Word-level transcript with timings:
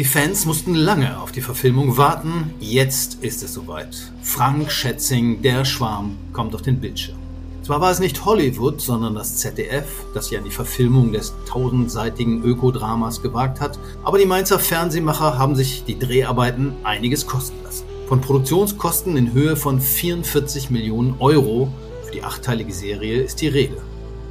Die 0.00 0.06
Fans 0.06 0.46
mussten 0.46 0.74
lange 0.74 1.20
auf 1.20 1.30
die 1.30 1.42
Verfilmung 1.42 1.98
warten. 1.98 2.54
Jetzt 2.58 3.18
ist 3.20 3.42
es 3.42 3.52
soweit. 3.52 4.10
Frank 4.22 4.72
Schätzing, 4.72 5.42
der 5.42 5.66
Schwarm, 5.66 6.16
kommt 6.32 6.54
auf 6.54 6.62
den 6.62 6.80
Bildschirm. 6.80 7.18
Zwar 7.62 7.82
war 7.82 7.90
es 7.90 8.00
nicht 8.00 8.24
Hollywood, 8.24 8.80
sondern 8.80 9.14
das 9.14 9.36
ZDF, 9.36 9.84
das 10.14 10.28
sich 10.28 10.38
an 10.38 10.44
die 10.44 10.50
Verfilmung 10.50 11.12
des 11.12 11.34
tausendseitigen 11.46 12.42
Ökodramas 12.42 13.20
gewagt 13.20 13.60
hat, 13.60 13.78
aber 14.02 14.16
die 14.16 14.24
Mainzer 14.24 14.58
Fernsehmacher 14.58 15.36
haben 15.36 15.54
sich 15.54 15.84
die 15.84 15.98
Dreharbeiten 15.98 16.72
einiges 16.82 17.26
kosten 17.26 17.62
lassen. 17.62 17.84
Von 18.08 18.22
Produktionskosten 18.22 19.18
in 19.18 19.34
Höhe 19.34 19.54
von 19.54 19.82
44 19.82 20.70
Millionen 20.70 21.16
Euro 21.18 21.70
für 22.06 22.12
die 22.12 22.24
achteilige 22.24 22.72
Serie 22.72 23.20
ist 23.20 23.42
die 23.42 23.48
Rede. 23.48 23.76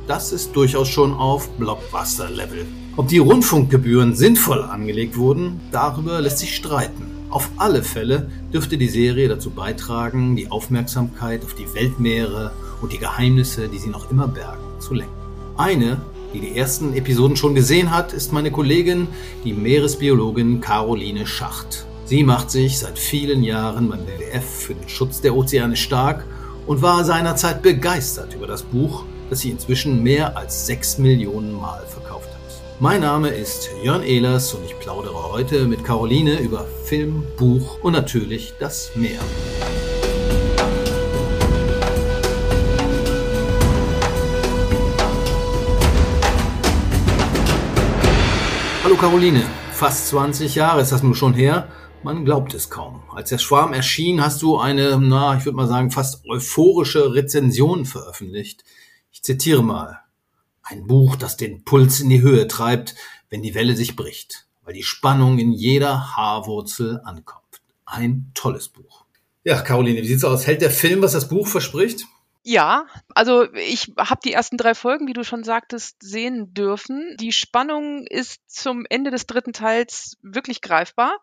Das 0.07 0.31
ist 0.31 0.55
durchaus 0.55 0.88
schon 0.88 1.13
auf 1.13 1.47
Blockbuster-Level. 1.59 2.65
Ob 2.98 3.08
die 3.08 3.20
Rundfunkgebühren 3.20 4.16
sinnvoll 4.16 4.62
angelegt 4.64 5.16
wurden, 5.18 5.62
darüber 5.71 6.20
lässt 6.21 6.39
sich 6.39 6.56
streiten. 6.56 7.06
Auf 7.30 7.50
alle 7.57 7.84
Fälle 7.84 8.30
dürfte 8.52 8.78
die 8.78 8.89
Serie 8.89 9.30
dazu 9.30 9.52
beitragen, 9.52 10.36
die 10.36 10.52
Aufmerksamkeit 10.52 11.44
auf 11.44 11.54
die 11.54 11.74
Weltmeere 11.74 12.52
und 12.82 12.92
die 12.92 12.97
Geheimnisse, 12.97 13.68
die 13.68 13.78
sie 13.78 13.89
noch 13.89 14.10
immer 14.10 14.28
bergen, 14.28 14.64
zu 14.80 14.96
lenken. 14.96 15.14
Eine, 15.56 16.02
die 16.33 16.39
die 16.39 16.57
ersten 16.57 16.94
Episoden 16.94 17.38
schon 17.38 17.56
gesehen 17.56 17.92
hat, 17.92 18.14
ist 18.14 18.33
meine 18.33 18.52
Kollegin, 18.52 19.08
die 19.44 19.54
Meeresbiologin 19.54 20.60
Caroline 20.60 21.28
Schacht. 21.28 21.86
Sie 22.06 22.24
macht 22.24 22.50
sich 22.50 22.80
seit 22.80 22.97
vielen 22.97 23.44
Jahren 23.44 23.89
beim 23.89 24.00
WWF 24.08 24.44
für 24.44 24.74
den 24.74 24.89
Schutz 24.89 25.21
der 25.21 25.36
Ozeane 25.36 25.75
stark 25.75 26.25
und 26.66 26.82
war 26.82 27.06
seinerzeit 27.06 27.61
begeistert 27.61 28.33
über 28.33 28.47
das 28.47 28.64
Buch, 28.64 29.04
das 29.30 29.42
sie 29.42 29.52
inzwischen 29.52 30.02
mehr 30.02 30.36
als 30.36 30.66
sechs 30.66 30.97
Millionen 30.97 31.54
Mal 31.54 31.86
verkauft 31.88 32.30
hat. 32.30 32.39
Mein 32.81 33.02
Name 33.02 33.28
ist 33.28 33.72
Jörn 33.83 34.03
Ehlers 34.03 34.53
und 34.53 34.64
ich 34.64 34.80
plaudere 34.80 35.33
heute 35.33 35.67
mit 35.67 35.83
Caroline 35.83 36.39
über 36.39 36.66
Film, 36.86 37.25
Buch 37.36 37.83
und 37.83 37.92
natürlich 37.92 38.53
das 38.58 38.95
Meer. 38.95 39.19
Hallo 48.85 48.95
Caroline, 48.95 49.44
fast 49.73 50.07
20 50.07 50.55
Jahre 50.55 50.80
ist 50.80 50.94
das 50.94 51.03
nun 51.03 51.16
schon 51.16 51.33
her. 51.33 51.67
Man 52.02 52.23
glaubt 52.23 52.53
es 52.53 52.69
kaum. 52.69 53.03
Als 53.13 53.27
der 53.27 53.39
Schwarm 53.39 53.73
erschien, 53.73 54.23
hast 54.23 54.41
du 54.41 54.57
eine, 54.57 54.97
na, 55.02 55.35
ich 55.35 55.44
würde 55.44 55.57
mal 55.57 55.67
sagen, 55.67 55.91
fast 55.91 56.23
euphorische 56.30 57.13
Rezension 57.13 57.83
veröffentlicht. 57.83 58.63
Ich 59.11 59.22
zitiere 59.22 59.63
mal. 59.63 60.00
Ein 60.70 60.86
Buch, 60.86 61.16
das 61.16 61.36
den 61.36 61.64
Puls 61.64 62.00
in 62.00 62.09
die 62.09 62.22
Höhe 62.22 62.48
treibt, 62.48 62.94
wenn 63.31 63.42
die 63.42 63.56
Welle 63.56 63.75
sich 63.75 63.95
bricht, 63.95 64.45
weil 64.62 64.75
die 64.75 64.84
Spannung 64.84 65.39
in 65.39 65.52
jeder 65.52 66.16
Haarwurzel 66.16 67.02
ankommt. 67.03 67.62
Ein 67.86 68.30
tolles 68.36 68.70
Buch. 68.70 69.06
Ja, 69.44 69.62
Caroline, 69.62 70.00
wie 70.00 70.08
sieht's 70.08 70.23
aus? 70.23 70.45
Hält 70.45 70.62
der 70.62 70.70
Film, 70.70 71.02
was 71.02 71.14
das 71.14 71.28
Buch 71.28 71.47
verspricht? 71.47 72.06
Ja, 72.44 72.86
also 73.16 73.52
ich 73.53 73.92
habe 73.97 74.22
die 74.23 74.31
ersten 74.31 74.58
drei 74.58 74.75
Folgen, 74.75 75.08
wie 75.08 75.14
du 75.14 75.23
schon 75.23 75.44
sagtest, 75.44 75.97
sehen 76.03 76.53
dürfen. 76.53 77.17
Die 77.20 77.31
Spannung 77.31 78.06
ist 78.06 78.42
zum 78.47 78.86
Ende 78.88 79.09
des 79.09 79.25
dritten 79.25 79.53
Teils 79.53 80.17
wirklich 80.22 80.62
greifbar. 80.62 81.17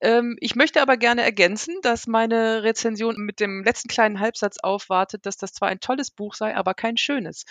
Ähm, 0.00 0.36
ich 0.40 0.54
möchte 0.54 0.82
aber 0.82 0.96
gerne 0.96 1.22
ergänzen, 1.22 1.76
dass 1.82 2.06
meine 2.06 2.62
Rezension 2.62 3.16
mit 3.18 3.40
dem 3.40 3.64
letzten 3.64 3.88
kleinen 3.88 4.20
Halbsatz 4.20 4.58
aufwartet, 4.58 5.26
dass 5.26 5.36
das 5.36 5.52
zwar 5.52 5.68
ein 5.68 5.80
tolles 5.80 6.10
Buch 6.10 6.34
sei, 6.34 6.56
aber 6.56 6.74
kein 6.74 6.96
schönes. 6.96 7.44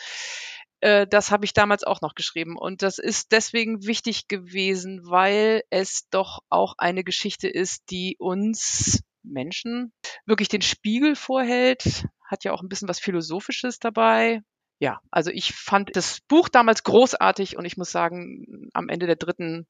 Äh, 0.79 1.07
das 1.07 1.31
habe 1.31 1.45
ich 1.45 1.53
damals 1.53 1.83
auch 1.83 2.01
noch 2.01 2.15
geschrieben. 2.15 2.57
Und 2.57 2.81
das 2.81 2.99
ist 2.99 3.31
deswegen 3.31 3.85
wichtig 3.85 4.27
gewesen, 4.27 5.01
weil 5.03 5.63
es 5.69 6.07
doch 6.09 6.39
auch 6.49 6.75
eine 6.77 7.03
Geschichte 7.03 7.47
ist, 7.47 7.89
die 7.89 8.15
uns 8.19 9.03
Menschen 9.23 9.93
wirklich 10.25 10.49
den 10.49 10.61
Spiegel 10.61 11.15
vorhält. 11.15 12.05
Hat 12.25 12.43
ja 12.43 12.51
auch 12.51 12.61
ein 12.61 12.69
bisschen 12.69 12.87
was 12.87 12.99
Philosophisches 12.99 13.79
dabei. 13.79 14.41
Ja, 14.79 15.01
also 15.09 15.31
ich 15.31 15.53
fand 15.53 15.95
das 15.95 16.21
Buch 16.21 16.49
damals 16.49 16.83
großartig 16.83 17.57
und 17.57 17.65
ich 17.65 17.77
muss 17.77 17.91
sagen, 17.91 18.69
am 18.73 18.89
Ende 18.89 19.07
der 19.07 19.15
dritten 19.15 19.65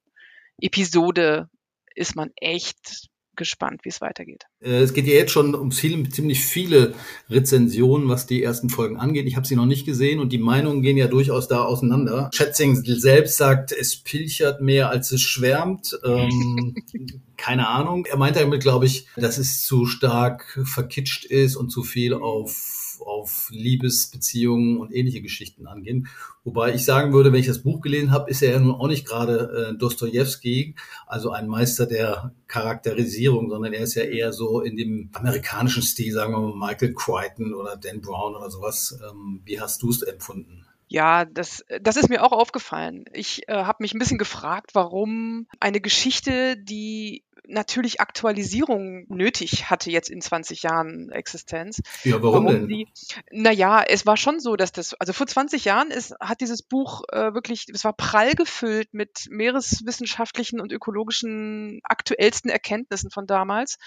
Episode 0.60 1.48
ist 1.94 2.14
man 2.14 2.30
echt 2.36 3.08
gespannt, 3.34 3.84
wie 3.84 3.88
es 3.88 4.02
weitergeht. 4.02 4.44
Äh, 4.60 4.80
es 4.80 4.92
geht 4.92 5.06
ja 5.06 5.14
jetzt 5.14 5.32
schon 5.32 5.54
um 5.54 5.70
viel, 5.72 6.08
ziemlich 6.08 6.44
viele 6.44 6.94
Rezensionen, 7.30 8.08
was 8.08 8.26
die 8.26 8.42
ersten 8.42 8.70
Folgen 8.70 8.96
angeht. 8.96 9.26
Ich 9.26 9.36
habe 9.36 9.46
sie 9.46 9.56
noch 9.56 9.66
nicht 9.66 9.86
gesehen 9.86 10.20
und 10.20 10.32
die 10.32 10.38
Meinungen 10.38 10.82
gehen 10.82 10.96
ja 10.96 11.06
durchaus 11.06 11.48
da 11.48 11.62
auseinander. 11.62 12.30
Schätzing 12.32 12.76
selbst 12.76 13.36
sagt, 13.36 13.72
es 13.72 13.96
pilchert 13.96 14.60
mehr, 14.60 14.90
als 14.90 15.12
es 15.12 15.22
schwärmt. 15.22 15.98
Ähm, 16.04 16.74
keine 17.36 17.68
Ahnung. 17.68 18.06
Er 18.06 18.16
meint 18.16 18.36
damit, 18.36 18.62
glaube 18.62 18.86
ich, 18.86 19.06
dass 19.16 19.38
es 19.38 19.62
zu 19.62 19.86
stark 19.86 20.60
verkitscht 20.64 21.24
ist 21.24 21.56
und 21.56 21.70
zu 21.70 21.82
viel 21.82 22.14
auf 22.14 22.78
auf 23.00 23.48
Liebesbeziehungen 23.50 24.78
und 24.78 24.94
ähnliche 24.94 25.22
Geschichten 25.22 25.66
angehen. 25.66 26.08
Wobei 26.44 26.74
ich 26.74 26.84
sagen 26.84 27.12
würde, 27.12 27.32
wenn 27.32 27.40
ich 27.40 27.46
das 27.46 27.62
Buch 27.62 27.80
gelesen 27.80 28.10
habe, 28.10 28.30
ist 28.30 28.42
er 28.42 28.52
ja 28.52 28.60
nun 28.60 28.74
auch 28.74 28.86
nicht 28.86 29.06
gerade 29.06 29.70
äh, 29.72 29.78
Dostoevsky, 29.78 30.74
also 31.06 31.30
ein 31.30 31.48
Meister 31.48 31.86
der 31.86 32.32
Charakterisierung, 32.46 33.50
sondern 33.50 33.72
er 33.72 33.82
ist 33.82 33.94
ja 33.94 34.04
eher 34.04 34.32
so 34.32 34.47
in 34.60 34.76
dem 34.76 35.10
amerikanischen 35.12 35.82
Stil, 35.82 36.12
sagen 36.12 36.32
wir 36.32 36.40
mal 36.40 36.68
Michael 36.68 36.94
Crichton 36.94 37.54
oder 37.54 37.76
Dan 37.76 38.00
Brown 38.00 38.36
oder 38.36 38.50
sowas. 38.50 38.98
Ähm, 39.08 39.42
wie 39.44 39.60
hast 39.60 39.82
du 39.82 39.90
es 39.90 40.02
empfunden? 40.02 40.64
Ja, 40.88 41.26
das, 41.26 41.64
das 41.82 41.96
ist 41.96 42.08
mir 42.08 42.24
auch 42.24 42.32
aufgefallen. 42.32 43.04
Ich 43.12 43.46
äh, 43.46 43.52
habe 43.52 43.78
mich 43.80 43.92
ein 43.92 43.98
bisschen 43.98 44.16
gefragt, 44.16 44.70
warum 44.72 45.46
eine 45.60 45.82
Geschichte, 45.82 46.56
die 46.56 47.24
natürlich 47.48 48.00
Aktualisierung 48.00 49.06
nötig 49.08 49.70
hatte 49.70 49.90
jetzt 49.90 50.10
in 50.10 50.20
20 50.20 50.62
Jahren 50.62 51.10
Existenz. 51.10 51.80
Ja, 52.04 52.22
warum, 52.22 52.44
warum 52.44 52.46
denn? 52.46 52.68
Die, 52.68 52.88
naja, 53.30 53.82
es 53.82 54.06
war 54.06 54.16
schon 54.16 54.40
so, 54.40 54.56
dass 54.56 54.72
das, 54.72 54.94
also 54.94 55.12
vor 55.12 55.26
20 55.26 55.64
Jahren 55.64 55.90
ist, 55.90 56.14
hat 56.20 56.40
dieses 56.40 56.62
Buch 56.62 57.02
äh, 57.10 57.34
wirklich, 57.34 57.66
es 57.72 57.84
war 57.84 57.94
prall 57.94 58.34
gefüllt 58.34 58.92
mit 58.92 59.26
meereswissenschaftlichen 59.30 60.60
und 60.60 60.72
ökologischen 60.72 61.80
aktuellsten 61.82 62.50
Erkenntnissen 62.50 63.10
von 63.10 63.26
damals 63.26 63.78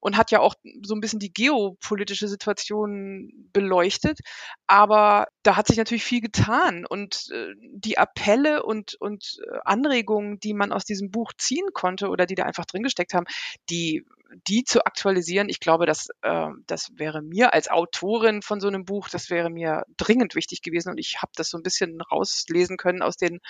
und 0.00 0.16
hat 0.16 0.30
ja 0.30 0.40
auch 0.40 0.54
so 0.82 0.94
ein 0.94 1.00
bisschen 1.00 1.20
die 1.20 1.32
geopolitische 1.32 2.28
Situation 2.28 3.30
beleuchtet. 3.52 4.20
Aber 4.66 5.28
da 5.42 5.56
hat 5.56 5.66
sich 5.66 5.76
natürlich 5.76 6.04
viel 6.04 6.20
getan 6.20 6.86
und 6.86 7.28
äh, 7.32 7.54
die 7.60 7.98
Appelle 7.98 8.62
und, 8.62 8.94
und 9.00 9.38
äh, 9.46 9.58
Anregungen, 9.64 10.40
die 10.40 10.54
man 10.54 10.72
aus 10.72 10.84
diesem 10.84 11.10
Buch 11.10 11.32
ziehen 11.36 11.68
konnte 11.74 12.08
oder 12.08 12.26
die 12.26 12.34
da 12.34 12.44
einfach 12.44 12.66
drin 12.66 12.82
gesteckt 12.82 13.14
haben, 13.14 13.26
die 13.68 14.04
die 14.46 14.64
zu 14.64 14.84
aktualisieren, 14.86 15.48
ich 15.48 15.60
glaube, 15.60 15.86
das, 15.86 16.08
äh, 16.22 16.48
das 16.66 16.90
wäre 16.96 17.22
mir 17.22 17.52
als 17.52 17.68
Autorin 17.68 18.42
von 18.42 18.60
so 18.60 18.68
einem 18.68 18.84
Buch, 18.84 19.08
das 19.08 19.30
wäre 19.30 19.50
mir 19.50 19.84
dringend 19.96 20.34
wichtig 20.34 20.62
gewesen. 20.62 20.90
Und 20.90 20.98
ich 20.98 21.20
habe 21.20 21.32
das 21.34 21.50
so 21.50 21.56
ein 21.56 21.62
bisschen 21.62 22.00
rauslesen 22.00 22.76
können 22.76 23.02
aus 23.02 23.16
den 23.16 23.40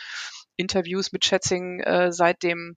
Interviews 0.56 1.12
mit 1.12 1.25
Schätzing 1.25 1.81
äh, 1.81 2.12
seit 2.12 2.43
dem 2.43 2.77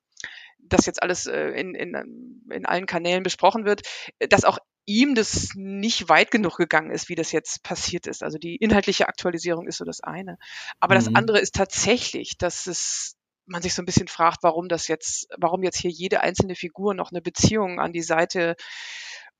das 0.59 0.85
jetzt 0.85 1.01
alles 1.01 1.25
äh, 1.25 1.49
in, 1.49 1.75
in, 1.75 2.43
in 2.51 2.65
allen 2.65 2.85
Kanälen 2.85 3.23
besprochen 3.23 3.65
wird, 3.65 3.81
dass 4.19 4.43
auch 4.43 4.59
ihm 4.85 5.15
das 5.15 5.51
nicht 5.55 6.09
weit 6.09 6.31
genug 6.31 6.57
gegangen 6.57 6.91
ist, 6.91 7.09
wie 7.09 7.15
das 7.15 7.31
jetzt 7.31 7.63
passiert 7.63 8.07
ist. 8.07 8.23
Also 8.23 8.37
die 8.37 8.55
inhaltliche 8.57 9.07
Aktualisierung 9.07 9.67
ist 9.67 9.77
so 9.77 9.85
das 9.85 10.01
eine. 10.01 10.37
Aber 10.79 10.95
mhm. 10.95 10.99
das 10.99 11.15
andere 11.15 11.39
ist 11.39 11.55
tatsächlich, 11.55 12.37
dass 12.37 12.67
es 12.67 13.15
man 13.45 13.61
sich 13.61 13.73
so 13.73 13.81
ein 13.81 13.85
bisschen 13.85 14.07
fragt, 14.07 14.43
warum 14.43 14.69
das 14.69 14.87
jetzt, 14.87 15.27
warum 15.37 15.63
jetzt 15.63 15.77
hier 15.77 15.91
jede 15.91 16.21
einzelne 16.21 16.55
Figur 16.55 16.93
noch 16.93 17.11
eine 17.11 17.21
Beziehung 17.21 17.79
an 17.79 17.91
die 17.91 18.01
Seite 18.01 18.55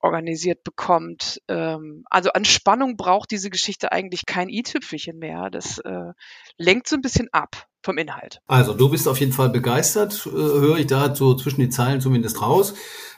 organisiert 0.03 0.63
bekommt. 0.63 1.41
Ähm, 1.47 2.03
also 2.09 2.31
an 2.33 2.45
Spannung 2.45 2.97
braucht 2.97 3.31
diese 3.31 3.49
Geschichte 3.49 3.91
eigentlich 3.91 4.25
kein 4.25 4.49
i-Tüpfelchen 4.49 5.17
mehr. 5.17 5.49
Das 5.49 5.79
äh, 5.79 6.11
lenkt 6.57 6.87
so 6.87 6.95
ein 6.95 7.01
bisschen 7.01 7.29
ab 7.31 7.67
vom 7.81 7.97
Inhalt. 7.97 8.39
Also 8.47 8.73
du 8.73 8.89
bist 8.89 9.07
auf 9.07 9.19
jeden 9.19 9.33
Fall 9.33 9.49
begeistert, 9.49 10.25
äh, 10.27 10.29
höre 10.29 10.77
ich 10.77 10.87
da 10.87 11.15
so 11.15 11.35
zwischen 11.35 11.61
die 11.61 11.69
Zeilen 11.69 12.01
zumindest 12.01 12.41
raus. 12.41 12.75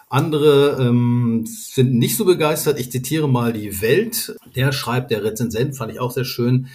Andere 0.07 0.77
ähm, 0.79 1.45
sind 1.47 1.95
nicht 1.95 2.15
so 2.15 2.25
begeistert. 2.25 2.79
Ich 2.79 2.91
zitiere 2.91 3.27
mal 3.27 3.51
die 3.53 3.81
Welt. 3.81 4.35
Der 4.55 4.71
schreibt, 4.71 5.09
der 5.09 5.23
Rezensent, 5.23 5.75
fand 5.75 5.91
ich 5.91 5.99
auch 5.99 6.11
sehr 6.11 6.25
schön. 6.25 6.67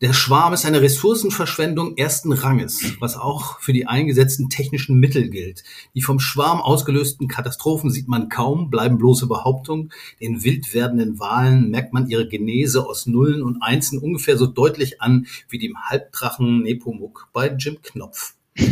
Der 0.00 0.12
Schwarm 0.12 0.52
ist 0.52 0.64
eine 0.64 0.80
Ressourcenverschwendung 0.80 1.96
ersten 1.96 2.32
Ranges, 2.32 2.94
was 3.00 3.16
auch 3.16 3.58
für 3.58 3.72
die 3.72 3.88
eingesetzten 3.88 4.48
technischen 4.48 5.00
Mittel 5.00 5.28
gilt. 5.28 5.64
Die 5.96 6.02
vom 6.02 6.20
Schwarm 6.20 6.60
ausgelösten 6.60 7.26
Katastrophen 7.26 7.90
sieht 7.90 8.06
man 8.06 8.28
kaum, 8.28 8.70
bleiben 8.70 8.98
bloße 8.98 9.26
Behauptungen. 9.26 9.90
Den 10.20 10.44
wild 10.44 10.72
werdenden 10.72 11.18
Wahlen 11.18 11.70
merkt 11.70 11.92
man 11.92 12.08
ihre 12.08 12.28
Genese 12.28 12.86
aus 12.86 13.06
Nullen 13.06 13.42
und 13.42 13.60
Einsen 13.60 13.98
ungefähr 13.98 14.38
so 14.38 14.46
deutlich 14.46 15.02
an 15.02 15.26
wie 15.48 15.58
dem 15.58 15.76
Halbdrachen 15.76 16.62
Nepomuk 16.62 17.30
bei 17.32 17.48
Jim 17.48 17.82
Knopf. 17.82 18.34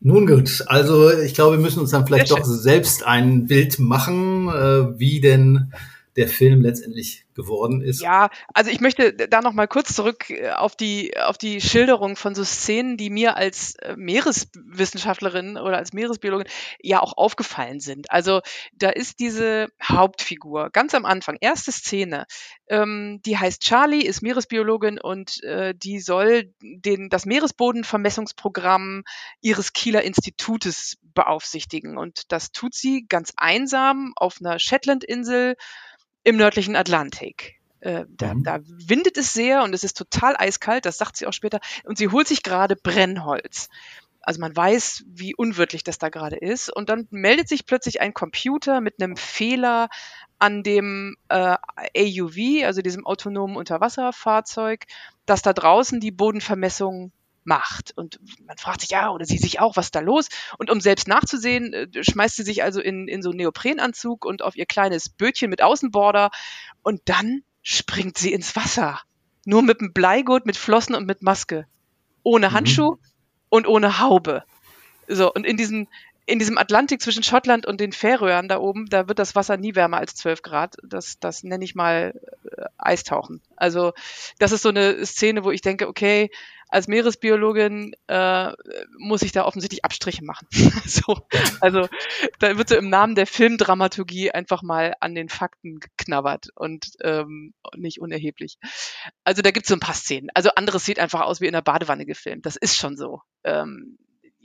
Nun 0.00 0.26
gut, 0.26 0.62
also 0.66 1.10
ich 1.10 1.32
glaube, 1.32 1.56
wir 1.56 1.62
müssen 1.62 1.80
uns 1.80 1.90
dann 1.90 2.06
vielleicht 2.06 2.30
doch 2.30 2.44
selbst 2.44 3.02
ein 3.02 3.46
Bild 3.46 3.78
machen, 3.78 4.48
äh, 4.48 4.98
wie 4.98 5.22
denn 5.22 5.72
der 6.16 6.28
Film 6.28 6.60
letztendlich 6.60 7.25
geworden 7.36 7.82
ist. 7.82 8.02
Ja, 8.02 8.30
also 8.52 8.70
ich 8.70 8.80
möchte 8.80 9.12
da 9.12 9.40
noch 9.40 9.52
mal 9.52 9.68
kurz 9.68 9.94
zurück 9.94 10.30
äh, 10.30 10.50
auf 10.50 10.74
die 10.74 11.16
auf 11.16 11.38
die 11.38 11.60
Schilderung 11.60 12.16
von 12.16 12.34
so 12.34 12.42
Szenen, 12.42 12.96
die 12.96 13.10
mir 13.10 13.36
als 13.36 13.76
äh, 13.76 13.94
Meereswissenschaftlerin 13.96 15.56
oder 15.56 15.76
als 15.76 15.92
Meeresbiologin 15.92 16.48
ja 16.80 17.00
auch 17.00 17.16
aufgefallen 17.16 17.78
sind. 17.78 18.10
Also 18.10 18.40
da 18.72 18.88
ist 18.88 19.20
diese 19.20 19.68
Hauptfigur 19.80 20.70
ganz 20.70 20.94
am 20.94 21.04
Anfang, 21.04 21.36
erste 21.40 21.70
Szene, 21.70 22.26
ähm, 22.68 23.20
die 23.24 23.38
heißt 23.38 23.62
Charlie, 23.62 24.04
ist 24.04 24.22
Meeresbiologin 24.22 24.98
und 24.98 25.42
äh, 25.44 25.74
die 25.76 26.00
soll 26.00 26.54
den 26.60 27.10
das 27.10 27.26
Meeresbodenvermessungsprogramm 27.26 29.04
ihres 29.40 29.72
Kieler 29.72 30.02
Institutes 30.02 30.96
beaufsichtigen 31.02 31.98
und 31.98 32.32
das 32.32 32.50
tut 32.50 32.74
sie 32.74 33.06
ganz 33.06 33.32
einsam 33.36 34.12
auf 34.16 34.38
einer 34.40 34.58
Shetland-Insel 34.58 35.56
im 36.26 36.36
nördlichen 36.36 36.74
Atlantik. 36.74 37.60
Äh, 37.78 38.04
da, 38.08 38.34
mhm. 38.34 38.42
da 38.42 38.58
windet 38.64 39.16
es 39.16 39.32
sehr 39.32 39.62
und 39.62 39.72
es 39.74 39.84
ist 39.84 39.96
total 39.96 40.34
eiskalt, 40.36 40.84
das 40.84 40.98
sagt 40.98 41.16
sie 41.16 41.26
auch 41.26 41.32
später. 41.32 41.60
Und 41.84 41.98
sie 41.98 42.08
holt 42.08 42.26
sich 42.26 42.42
gerade 42.42 42.74
Brennholz. 42.74 43.68
Also 44.22 44.40
man 44.40 44.56
weiß, 44.56 45.04
wie 45.06 45.36
unwirtlich 45.36 45.84
das 45.84 45.98
da 45.98 46.08
gerade 46.08 46.34
ist. 46.34 46.68
Und 46.68 46.88
dann 46.88 47.06
meldet 47.10 47.48
sich 47.48 47.64
plötzlich 47.64 48.00
ein 48.00 48.12
Computer 48.12 48.80
mit 48.80 49.00
einem 49.00 49.16
Fehler 49.16 49.88
an 50.40 50.64
dem 50.64 51.16
äh, 51.28 51.56
AUV, 51.96 52.64
also 52.64 52.82
diesem 52.82 53.06
autonomen 53.06 53.56
Unterwasserfahrzeug, 53.56 54.84
dass 55.26 55.42
da 55.42 55.52
draußen 55.52 56.00
die 56.00 56.10
Bodenvermessung 56.10 57.12
macht. 57.46 57.92
Und 57.96 58.20
man 58.46 58.58
fragt 58.58 58.80
sich, 58.80 58.90
ja, 58.90 59.10
oder 59.10 59.24
sie 59.24 59.38
sich 59.38 59.60
auch, 59.60 59.76
was 59.76 59.86
ist 59.86 59.94
da 59.94 60.00
los? 60.00 60.28
Und 60.58 60.70
um 60.70 60.80
selbst 60.80 61.08
nachzusehen, 61.08 61.72
äh, 61.72 62.04
schmeißt 62.04 62.36
sie 62.36 62.42
sich 62.42 62.62
also 62.62 62.80
in, 62.80 63.08
in 63.08 63.22
so 63.22 63.30
einen 63.30 63.38
Neoprenanzug 63.38 64.24
und 64.24 64.42
auf 64.42 64.56
ihr 64.56 64.66
kleines 64.66 65.08
Bötchen 65.08 65.50
mit 65.50 65.62
Außenborder 65.62 66.30
und 66.82 67.02
dann 67.06 67.42
springt 67.62 68.18
sie 68.18 68.32
ins 68.32 68.54
Wasser. 68.56 69.00
Nur 69.44 69.62
mit 69.62 69.80
einem 69.80 69.92
Bleigurt, 69.92 70.46
mit 70.46 70.56
Flossen 70.56 70.94
und 70.94 71.06
mit 71.06 71.22
Maske. 71.22 71.66
Ohne 72.22 72.50
mhm. 72.50 72.52
Handschuh 72.52 72.92
mhm. 72.92 73.00
und 73.48 73.66
ohne 73.66 73.98
Haube. 74.00 74.44
So, 75.08 75.32
und 75.32 75.46
in 75.46 75.56
diesem, 75.56 75.88
in 76.26 76.40
diesem 76.40 76.58
Atlantik 76.58 77.00
zwischen 77.00 77.22
Schottland 77.22 77.66
und 77.66 77.80
den 77.80 77.92
Färöern 77.92 78.48
da 78.48 78.58
oben, 78.58 78.86
da 78.86 79.08
wird 79.08 79.20
das 79.20 79.36
Wasser 79.36 79.56
nie 79.56 79.76
wärmer 79.76 79.98
als 79.98 80.16
12 80.16 80.42
Grad. 80.42 80.76
Das, 80.82 81.20
das 81.20 81.44
nenne 81.44 81.64
ich 81.64 81.76
mal 81.76 82.20
äh, 82.44 82.64
Eistauchen. 82.76 83.40
Also 83.54 83.92
das 84.38 84.50
ist 84.50 84.62
so 84.62 84.68
eine 84.70 85.06
Szene, 85.06 85.44
wo 85.44 85.52
ich 85.52 85.60
denke, 85.60 85.88
okay, 85.88 86.30
als 86.68 86.88
Meeresbiologin 86.88 87.94
äh, 88.08 88.52
muss 88.98 89.22
ich 89.22 89.32
da 89.32 89.44
offensichtlich 89.44 89.84
Abstriche 89.84 90.24
machen. 90.24 90.48
so, 90.84 91.16
also 91.60 91.88
da 92.38 92.58
wird 92.58 92.68
so 92.68 92.76
im 92.76 92.88
Namen 92.88 93.14
der 93.14 93.26
Filmdramaturgie 93.26 94.32
einfach 94.32 94.62
mal 94.62 94.94
an 95.00 95.14
den 95.14 95.28
Fakten 95.28 95.78
geknabbert 95.78 96.48
und 96.54 96.88
ähm, 97.02 97.54
nicht 97.76 98.00
unerheblich. 98.00 98.58
Also 99.24 99.42
da 99.42 99.50
gibt 99.52 99.66
es 99.66 99.68
so 99.68 99.76
ein 99.76 99.80
paar 99.80 99.94
Szenen. 99.94 100.30
Also 100.34 100.50
anderes 100.56 100.84
sieht 100.84 100.98
einfach 100.98 101.20
aus 101.20 101.40
wie 101.40 101.46
in 101.46 101.52
der 101.52 101.62
Badewanne 101.62 102.06
gefilmt. 102.06 102.46
Das 102.46 102.56
ist 102.56 102.76
schon 102.76 102.96
so. 102.96 103.20
Ähm, 103.44 103.98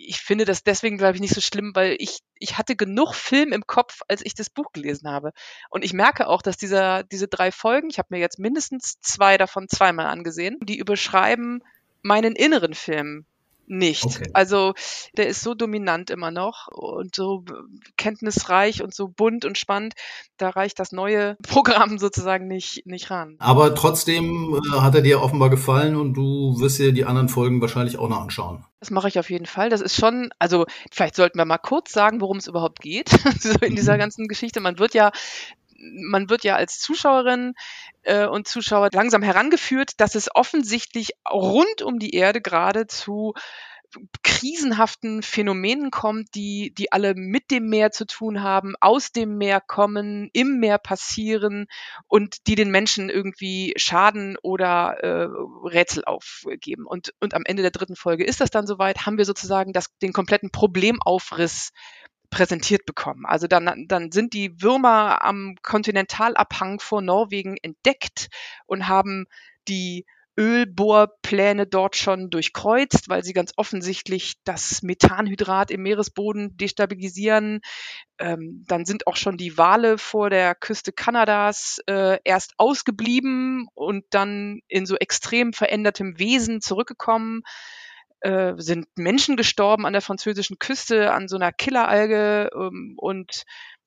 ich 0.04 0.20
finde 0.20 0.46
das 0.46 0.64
deswegen, 0.64 0.98
glaube 0.98 1.16
ich, 1.16 1.22
nicht 1.22 1.34
so 1.34 1.42
schlimm, 1.42 1.72
weil 1.76 1.96
ich, 2.00 2.20
ich 2.36 2.58
hatte 2.58 2.76
genug 2.76 3.14
Film 3.14 3.54
im 3.54 3.68
Kopf, 3.68 4.02
als 4.08 4.26
ich 4.26 4.34
das 4.34 4.50
Buch 4.50 4.72
gelesen 4.74 5.10
habe. 5.10 5.32
Und 5.70 5.84
ich 5.84 5.94
merke 5.94 6.28
auch, 6.28 6.42
dass 6.42 6.58
dieser, 6.58 7.04
diese 7.04 7.28
drei 7.28 7.52
Folgen, 7.52 7.90
ich 7.90 8.00
habe 8.00 8.08
mir 8.12 8.20
jetzt 8.20 8.40
mindestens 8.40 9.00
zwei 9.02 9.38
davon 9.38 9.68
zweimal 9.68 10.08
angesehen, 10.08 10.58
die 10.62 10.78
überschreiben 10.78 11.64
meinen 12.02 12.36
inneren 12.36 12.74
Film 12.74 13.26
nicht. 13.72 14.06
Okay. 14.06 14.30
Also 14.34 14.74
der 15.16 15.28
ist 15.28 15.42
so 15.42 15.54
dominant 15.54 16.10
immer 16.10 16.30
noch 16.30 16.68
und 16.68 17.16
so 17.16 17.46
kenntnisreich 17.98 18.84
und 18.84 18.94
so 18.94 19.08
bunt 19.08 19.46
und 19.46 19.58
spannend. 19.58 19.94
Da 20.38 20.50
reicht 20.50 20.78
das 20.80 20.92
neue 20.92 21.38
Programm 21.48 21.98
sozusagen 21.98 22.48
nicht, 22.48 22.86
nicht 22.86 23.10
ran. 23.10 23.36
Aber 23.40 23.74
trotzdem 23.74 24.56
äh, 24.56 24.80
hat 24.80 24.96
er 24.96 25.02
dir 25.02 25.22
offenbar 25.22 25.50
gefallen 25.50 25.96
und 25.96 26.14
du 26.14 26.60
wirst 26.60 26.80
dir 26.80 26.92
die 26.92 27.06
anderen 27.06 27.30
Folgen 27.30 27.62
wahrscheinlich 27.62 27.98
auch 27.98 28.10
noch 28.10 28.22
anschauen. 28.22 28.66
Das 28.82 28.92
mache 28.92 29.08
ich 29.08 29.18
auf 29.20 29.30
jeden 29.30 29.46
Fall. 29.46 29.70
Das 29.70 29.80
ist 29.80 29.96
schon, 29.96 30.32
also 30.38 30.66
vielleicht 30.92 31.16
sollten 31.16 31.38
wir 31.38 31.46
mal 31.46 31.58
kurz 31.58 31.94
sagen, 31.94 32.20
worum 32.20 32.38
es 32.38 32.48
überhaupt 32.48 32.82
geht 32.82 33.10
so 33.40 33.52
in 33.62 33.76
dieser 33.76 33.94
mhm. 33.94 34.00
ganzen 34.00 34.28
Geschichte. 34.28 34.60
Man 34.60 34.80
wird 34.80 34.94
ja 34.94 35.12
man 35.82 36.30
wird 36.30 36.44
ja 36.44 36.56
als 36.56 36.80
Zuschauerin 36.80 37.54
äh, 38.04 38.26
und 38.26 38.48
Zuschauer 38.48 38.90
langsam 38.94 39.24
herangeführt, 39.24 40.00
dass 40.00 40.16
es 40.16 40.34
offensichtlich 40.34 41.12
rund 41.30 41.82
um 41.82 42.00
die 42.00 42.12
Erde 42.12 42.42
gerade 42.42 42.88
zu 42.88 43.34
krisenhaften 44.24 45.22
Phänomenen 45.22 45.92
kommt, 45.92 46.36
die, 46.36 46.74
die 46.78 46.92
alle 46.92 47.14
mit 47.16 47.52
dem 47.52 47.68
Meer 47.68 47.92
zu 47.92 48.06
tun 48.06 48.42
haben, 48.42 48.74
aus 48.80 49.12
dem 49.12 49.38
Meer 49.38 49.62
kommen, 49.62 50.30
im 50.34 50.60
Meer 50.60 50.78
passieren 50.78 51.68
und 52.08 52.48
die 52.48 52.56
den 52.56 52.72
Menschen 52.72 53.10
irgendwie 53.10 53.74
Schaden 53.76 54.38
oder 54.42 54.98
äh, 55.02 55.28
Rätsel 55.68 56.06
aufgeben. 56.06 56.86
Und, 56.86 57.14
und 57.20 57.34
am 57.34 57.44
Ende 57.46 57.62
der 57.62 57.72
dritten 57.72 57.96
Folge 57.96 58.24
ist 58.24 58.42
das 58.42 58.50
dann 58.50 58.68
soweit, 58.68 59.06
haben 59.06 59.18
wir 59.18 59.26
sozusagen 59.26 59.74
das, 59.74 59.88
den 60.02 60.14
kompletten 60.14 60.52
Problemaufriss 60.52 61.72
präsentiert 62.32 62.86
bekommen. 62.86 63.26
Also 63.28 63.46
dann, 63.46 63.86
dann 63.88 64.12
sind 64.12 64.34
die 64.34 64.60
Würmer 64.62 65.24
am 65.24 65.56
Kontinentalabhang 65.62 66.80
vor 66.80 67.02
Norwegen 67.02 67.58
entdeckt 67.62 68.30
und 68.66 68.88
haben 68.88 69.26
die 69.68 70.06
Ölbohrpläne 70.38 71.68
dort 71.68 71.98
schon 71.98 72.30
durchkreuzt, 72.30 73.10
weil 73.10 73.24
sie 73.24 73.34
ganz 73.34 73.52
offensichtlich 73.58 74.36
das 74.46 74.82
Methanhydrat 74.82 75.72
im 75.72 75.84
Meeresboden 75.84 76.56
destabilisieren. 76.56 77.60
Ähm, 78.18 78.64
dann 78.68 78.86
sind 78.86 79.08
auch 79.08 79.18
schon 79.18 79.36
die 79.36 79.58
Wale 79.58 79.98
vor 79.98 80.30
der 80.30 80.56
Küste 80.56 80.94
Kanadas 80.94 81.80
äh, 81.86 82.18
erst 82.24 82.54
ausgeblieben 82.58 83.68
und 83.74 84.06
dann 84.12 84.62
in 84.70 84.86
so 84.86 84.96
extrem 84.96 85.52
verändertem 85.52 86.18
Wesen 86.18 86.62
zurückgekommen 86.62 87.44
äh, 88.22 88.54
sind 88.58 88.88
Menschen 88.96 89.36
gestorben 89.36 89.86
an 89.86 89.94
der 89.94 90.02
französischen 90.02 90.60
Küste 90.60 91.12
an 91.12 91.28
so 91.28 91.36
einer 91.36 91.52
Killeralge 91.52 92.50
ähm, 92.56 92.94
und, 92.98 93.44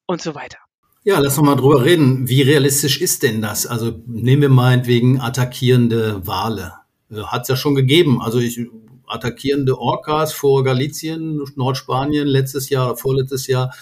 und 0.06 0.22
so 0.22 0.34
weiter. 0.34 0.58
Ja, 1.04 1.19
lass 1.19 1.38
uns 1.38 1.46
mal 1.46 1.56
drüber 1.56 1.84
reden. 1.84 2.28
Wie 2.28 2.42
realistisch 2.42 3.00
ist 3.00 3.22
denn 3.22 3.42
das? 3.42 3.66
Also 3.66 4.02
nehmen 4.06 4.42
wir 4.42 4.48
meinetwegen 4.48 5.20
attackierende 5.20 6.26
Wale. 6.26 6.72
Also, 7.10 7.28
Hat 7.28 7.42
es 7.42 7.48
ja 7.48 7.56
schon 7.56 7.75
gegeben. 7.75 8.22
Also 8.22 8.38
ich, 8.38 8.58
attackierende 9.06 9.78
Orcas 9.78 10.32
vor 10.32 10.64
Galicien, 10.64 11.44
Nordspanien, 11.56 12.26
letztes 12.26 12.70
Jahr 12.70 12.86
oder 12.86 12.96
vorletztes 12.96 13.46
Jahr 13.46 13.75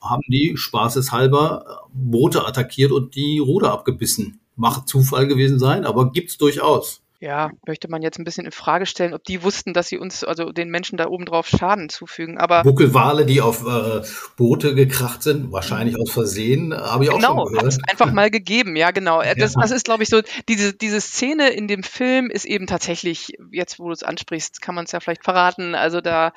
haben 0.00 0.22
die 0.28 0.56
spaßeshalber 0.56 1.88
Boote 1.92 2.46
attackiert 2.46 2.92
und 2.92 3.14
die 3.14 3.38
Ruder 3.40 3.72
abgebissen. 3.72 4.40
Macht 4.54 4.88
Zufall 4.88 5.26
gewesen 5.26 5.58
sein, 5.58 5.84
aber 5.84 6.12
gibt's 6.12 6.38
durchaus. 6.38 7.02
Ja, 7.20 7.50
möchte 7.66 7.90
man 7.90 8.00
jetzt 8.00 8.18
ein 8.20 8.24
bisschen 8.24 8.44
in 8.44 8.52
Frage 8.52 8.86
stellen, 8.86 9.12
ob 9.12 9.24
die 9.24 9.42
wussten, 9.42 9.74
dass 9.74 9.88
sie 9.88 9.98
uns, 9.98 10.22
also 10.22 10.52
den 10.52 10.70
Menschen 10.70 10.96
da 10.96 11.08
oben 11.08 11.24
drauf 11.24 11.48
Schaden 11.48 11.88
zufügen. 11.88 12.38
Aber 12.38 12.62
Buckelwale, 12.62 13.26
die 13.26 13.40
auf 13.40 13.66
äh, 13.66 14.02
Boote 14.36 14.76
gekracht 14.76 15.24
sind, 15.24 15.50
wahrscheinlich 15.50 15.98
aus 15.98 16.12
Versehen, 16.12 16.72
habe 16.72 17.04
ich 17.04 17.10
auch 17.10 17.16
genau, 17.16 17.46
schon 17.46 17.54
gehört. 17.54 17.74
Genau, 17.74 17.84
einfach 17.90 18.12
mal 18.12 18.30
gegeben, 18.30 18.76
ja 18.76 18.92
genau. 18.92 19.22
Ja. 19.28 19.34
Das, 19.34 19.54
das 19.54 19.72
ist, 19.72 19.84
glaube 19.84 20.04
ich, 20.04 20.08
so, 20.08 20.22
diese, 20.48 20.72
diese 20.72 21.00
Szene 21.00 21.50
in 21.50 21.68
dem 21.68 21.82
Film 21.82 22.30
ist 22.30 22.46
eben 22.46 22.66
tatsächlich, 22.66 23.32
jetzt 23.50 23.78
wo 23.78 23.88
du 23.88 23.92
es 23.92 24.02
ansprichst, 24.02 24.62
kann 24.62 24.74
man 24.74 24.86
es 24.86 24.92
ja 24.92 25.00
vielleicht 25.00 25.24
verraten, 25.24 25.74
also 25.74 26.00
da 26.00 26.32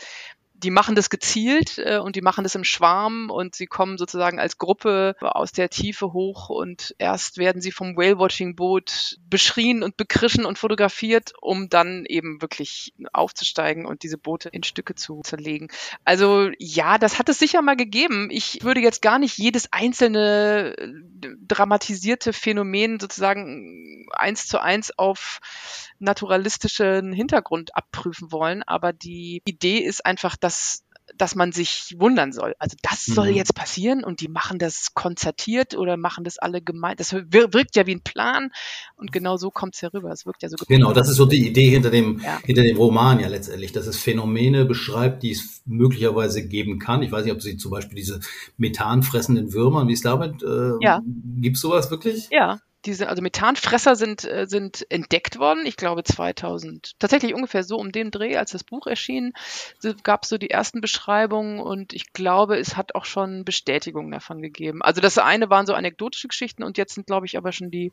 die 0.64 0.72
machen 0.72 0.96
das 0.96 1.10
gezielt 1.10 1.78
äh, 1.78 1.98
und 1.98 2.16
die 2.16 2.22
machen 2.22 2.44
das 2.44 2.56
im 2.56 2.64
Schwarm 2.64 3.30
und 3.30 3.56
sie 3.56 3.68
kommen 3.68 3.98
sozusagen 3.98 4.40
als 4.40 4.58
Gruppe 4.58 5.16
aus 5.20 5.52
der 5.52 5.70
Tiefe 5.70 6.14
hoch 6.14 6.50
und 6.50 6.96
erst 6.98 7.38
werden 7.38 7.62
sie 7.62 7.72
vom 7.72 7.98
Whale-Watching-Boot 7.98 9.18
beschrien 9.28 9.84
und 9.84 9.98
bekrischen 9.98 10.46
und 10.46 10.60
fotografiert, 10.60 11.34
um 11.42 11.70
dann 11.70 12.06
eben 12.06 12.42
wirklich 12.42 12.94
aufzusteigen 13.14 13.86
und 13.86 14.04
diese 14.04 14.18
Boote 14.18 14.50
in 14.50 14.64
Stücke 14.64 14.96
zu 14.96 15.22
zerlegen. 15.24 15.70
Also 16.06 16.50
ja, 16.60 16.98
das 16.98 17.18
hat 17.18 17.30
es 17.30 17.40
sicher 17.40 17.62
mal 17.62 17.76
gegeben. 17.76 18.30
Ich 18.32 18.64
würde 18.64 18.82
jetzt 18.82 19.02
gar 19.02 19.20
nicht 19.20 19.38
jedes 19.38 19.72
einzelne 19.74 20.76
äh, 20.78 20.90
dramatisierte 21.48 22.34
Phänomen 22.34 23.00
sozusagen 23.00 24.08
eins 24.12 24.48
zu 24.48 24.62
eins 24.62 24.98
auf 24.98 25.40
naturalistischen 26.00 27.14
Hintergrund 27.14 27.76
abprüfen 27.76 28.32
wollen, 28.32 28.64
aber 28.64 28.92
die 28.92 29.42
Idee 29.46 29.78
ist 29.78 30.06
einfach, 30.06 30.36
dass 30.36 30.51
dass 31.18 31.36
man 31.36 31.52
sich 31.52 31.96
wundern 31.98 32.32
soll. 32.32 32.56
Also 32.60 32.78
das 32.82 33.06
soll 33.06 33.32
mhm. 33.32 33.36
jetzt 33.36 33.54
passieren 33.54 34.04
und 34.04 34.22
die 34.22 34.28
machen 34.28 34.60
das 34.60 34.94
konzertiert 34.94 35.76
oder 35.76 35.98
machen 35.98 36.24
das 36.24 36.38
alle 36.38 36.62
gemein. 36.62 36.96
Das 36.98 37.14
wirkt 37.14 37.76
ja 37.76 37.86
wie 37.86 37.96
ein 37.96 38.02
Plan 38.02 38.52
und 38.96 39.12
genau 39.12 39.38
so 39.38 39.52
kommt 39.52 39.76
es 39.76 39.82
herüber. 39.82 40.12
Es 40.12 40.26
wirkt 40.26 40.44
ja 40.44 40.50
so 40.50 40.56
Genau, 40.68 40.94
das 40.94 41.10
ist 41.10 41.18
so 41.18 41.26
die 41.26 41.48
Idee 41.48 41.70
hinter 41.70 41.90
dem, 41.90 42.22
ja. 42.24 42.40
hinter 42.44 42.64
dem 42.64 42.78
Roman 42.78 43.20
ja 43.20 43.28
letztendlich, 43.28 43.72
dass 43.72 43.88
es 43.88 43.98
Phänomene 43.98 44.66
beschreibt, 44.66 45.24
die 45.24 45.32
es 45.32 45.62
möglicherweise 45.66 46.48
geben 46.48 46.80
kann. 46.80 47.04
Ich 47.04 47.12
weiß 47.12 47.26
nicht, 47.26 47.34
ob 47.34 47.42
sie 47.42 47.58
zum 47.58 47.72
Beispiel 47.72 47.96
diese 47.96 48.20
methanfressenden 48.58 49.54
Würmer, 49.54 49.88
wie 49.88 49.94
es 49.94 50.02
damit, 50.02 50.44
äh, 50.44 50.74
ja. 50.82 51.02
gibt 51.42 51.58
es 51.58 51.62
sowas 51.62 51.92
wirklich? 51.92 52.30
Ja, 52.32 52.60
diese, 52.86 53.10
also 53.10 53.22
Methanfresser 53.22 53.96
sind, 53.96 54.26
äh, 54.26 54.48
sind 54.48 54.86
entdeckt 54.90 55.40
worden. 55.40 55.66
Ich 55.66 55.78
glaube 55.78 56.04
2000, 56.04 57.00
tatsächlich 57.00 57.34
ungefähr 57.34 57.64
so 57.64 57.78
um 57.78 57.92
den 57.92 58.12
Dreh, 58.12 58.38
als 58.38 58.52
das 58.52 58.64
Buch 58.64 58.88
erschien, 58.88 59.34
gab 60.04 60.24
es 60.24 60.30
so 60.30 60.38
die 60.38 60.50
ersten 60.50 60.82
Beschreibungen 60.82 61.60
und 61.60 61.94
ich 61.94 62.14
glaube, 62.14 62.58
es 62.58 62.78
hat 62.78 62.96
auch 62.96 63.06
schon 63.06 63.46
Bestätigungen 63.46 64.12
davon 64.12 64.42
gegeben. 64.42 64.82
Also 64.82 65.02
das 65.02 65.18
eine 65.18 65.50
waren 65.50 65.66
so 65.66 65.74
anekdotische 65.74 66.28
Geschichten 66.28 66.64
und 66.64 66.78
jetzt 66.78 66.96
sind, 66.96 67.08
glaube 67.08 67.26
ich, 67.26 67.38
aber 67.38 67.52
schon 67.52 67.72
die 67.72 67.92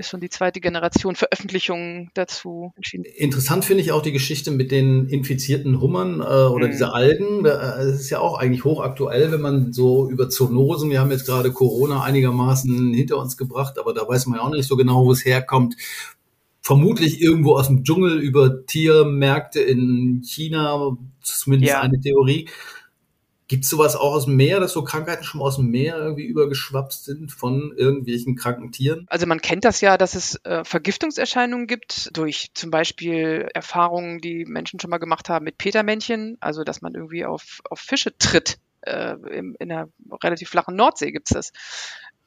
ist 0.00 0.08
schon 0.08 0.20
die 0.20 0.30
zweite 0.30 0.60
Generation 0.60 1.14
Veröffentlichungen 1.14 2.10
dazu 2.14 2.72
entschieden. 2.74 3.04
Interessant 3.04 3.64
finde 3.64 3.82
ich 3.82 3.92
auch 3.92 4.02
die 4.02 4.12
Geschichte 4.12 4.50
mit 4.50 4.72
den 4.72 5.06
infizierten 5.06 5.80
Hummern 5.80 6.20
äh, 6.20 6.24
oder 6.24 6.66
mhm. 6.66 6.70
diese 6.72 6.92
Algen. 6.92 7.44
Das 7.44 8.00
ist 8.00 8.10
ja 8.10 8.18
auch 8.18 8.38
eigentlich 8.38 8.64
hochaktuell, 8.64 9.30
wenn 9.30 9.40
man 9.40 9.72
so 9.72 10.10
über 10.10 10.28
Zoonosen, 10.28 10.90
wir 10.90 11.00
haben 11.00 11.10
jetzt 11.10 11.26
gerade 11.26 11.52
Corona 11.52 12.02
einigermaßen 12.02 12.92
hinter 12.94 13.18
uns 13.18 13.36
gebracht, 13.36 13.78
aber 13.78 13.94
da 13.94 14.08
weiß 14.08 14.26
man 14.26 14.38
ja 14.38 14.44
auch 14.44 14.50
nicht 14.50 14.66
so 14.66 14.76
genau, 14.76 15.04
wo 15.04 15.12
es 15.12 15.24
herkommt. 15.24 15.76
Vermutlich 16.62 17.20
irgendwo 17.20 17.54
aus 17.54 17.68
dem 17.68 17.84
Dschungel 17.84 18.18
über 18.18 18.66
Tiermärkte 18.66 19.60
in 19.60 20.22
China, 20.24 20.96
zumindest 21.22 21.72
ja. 21.72 21.80
eine 21.80 22.00
Theorie. 22.00 22.48
Gibt 23.50 23.64
es 23.64 23.70
sowas 23.70 23.96
auch 23.96 24.12
aus 24.12 24.26
dem 24.26 24.36
Meer, 24.36 24.60
dass 24.60 24.74
so 24.74 24.84
Krankheiten 24.84 25.24
schon 25.24 25.40
aus 25.40 25.56
dem 25.56 25.72
Meer 25.72 25.96
irgendwie 25.96 26.22
übergeschwappt 26.22 26.92
sind 26.92 27.32
von 27.32 27.74
irgendwelchen 27.76 28.36
kranken 28.36 28.70
Tieren? 28.70 29.06
Also 29.10 29.26
man 29.26 29.40
kennt 29.40 29.64
das 29.64 29.80
ja, 29.80 29.98
dass 29.98 30.14
es 30.14 30.36
äh, 30.44 30.62
Vergiftungserscheinungen 30.62 31.66
gibt 31.66 32.16
durch 32.16 32.52
zum 32.54 32.70
Beispiel 32.70 33.48
Erfahrungen, 33.52 34.20
die 34.20 34.44
Menschen 34.44 34.78
schon 34.78 34.88
mal 34.88 34.98
gemacht 34.98 35.28
haben 35.28 35.44
mit 35.44 35.58
Petermännchen, 35.58 36.36
also 36.38 36.62
dass 36.62 36.80
man 36.80 36.94
irgendwie 36.94 37.24
auf, 37.24 37.60
auf 37.68 37.80
Fische 37.80 38.16
tritt. 38.16 38.60
Äh, 38.82 39.16
in, 39.32 39.56
in 39.58 39.72
einer 39.72 39.88
relativ 40.22 40.48
flachen 40.48 40.76
Nordsee 40.76 41.10
gibt 41.10 41.28
es 41.28 41.34
das. 41.34 41.52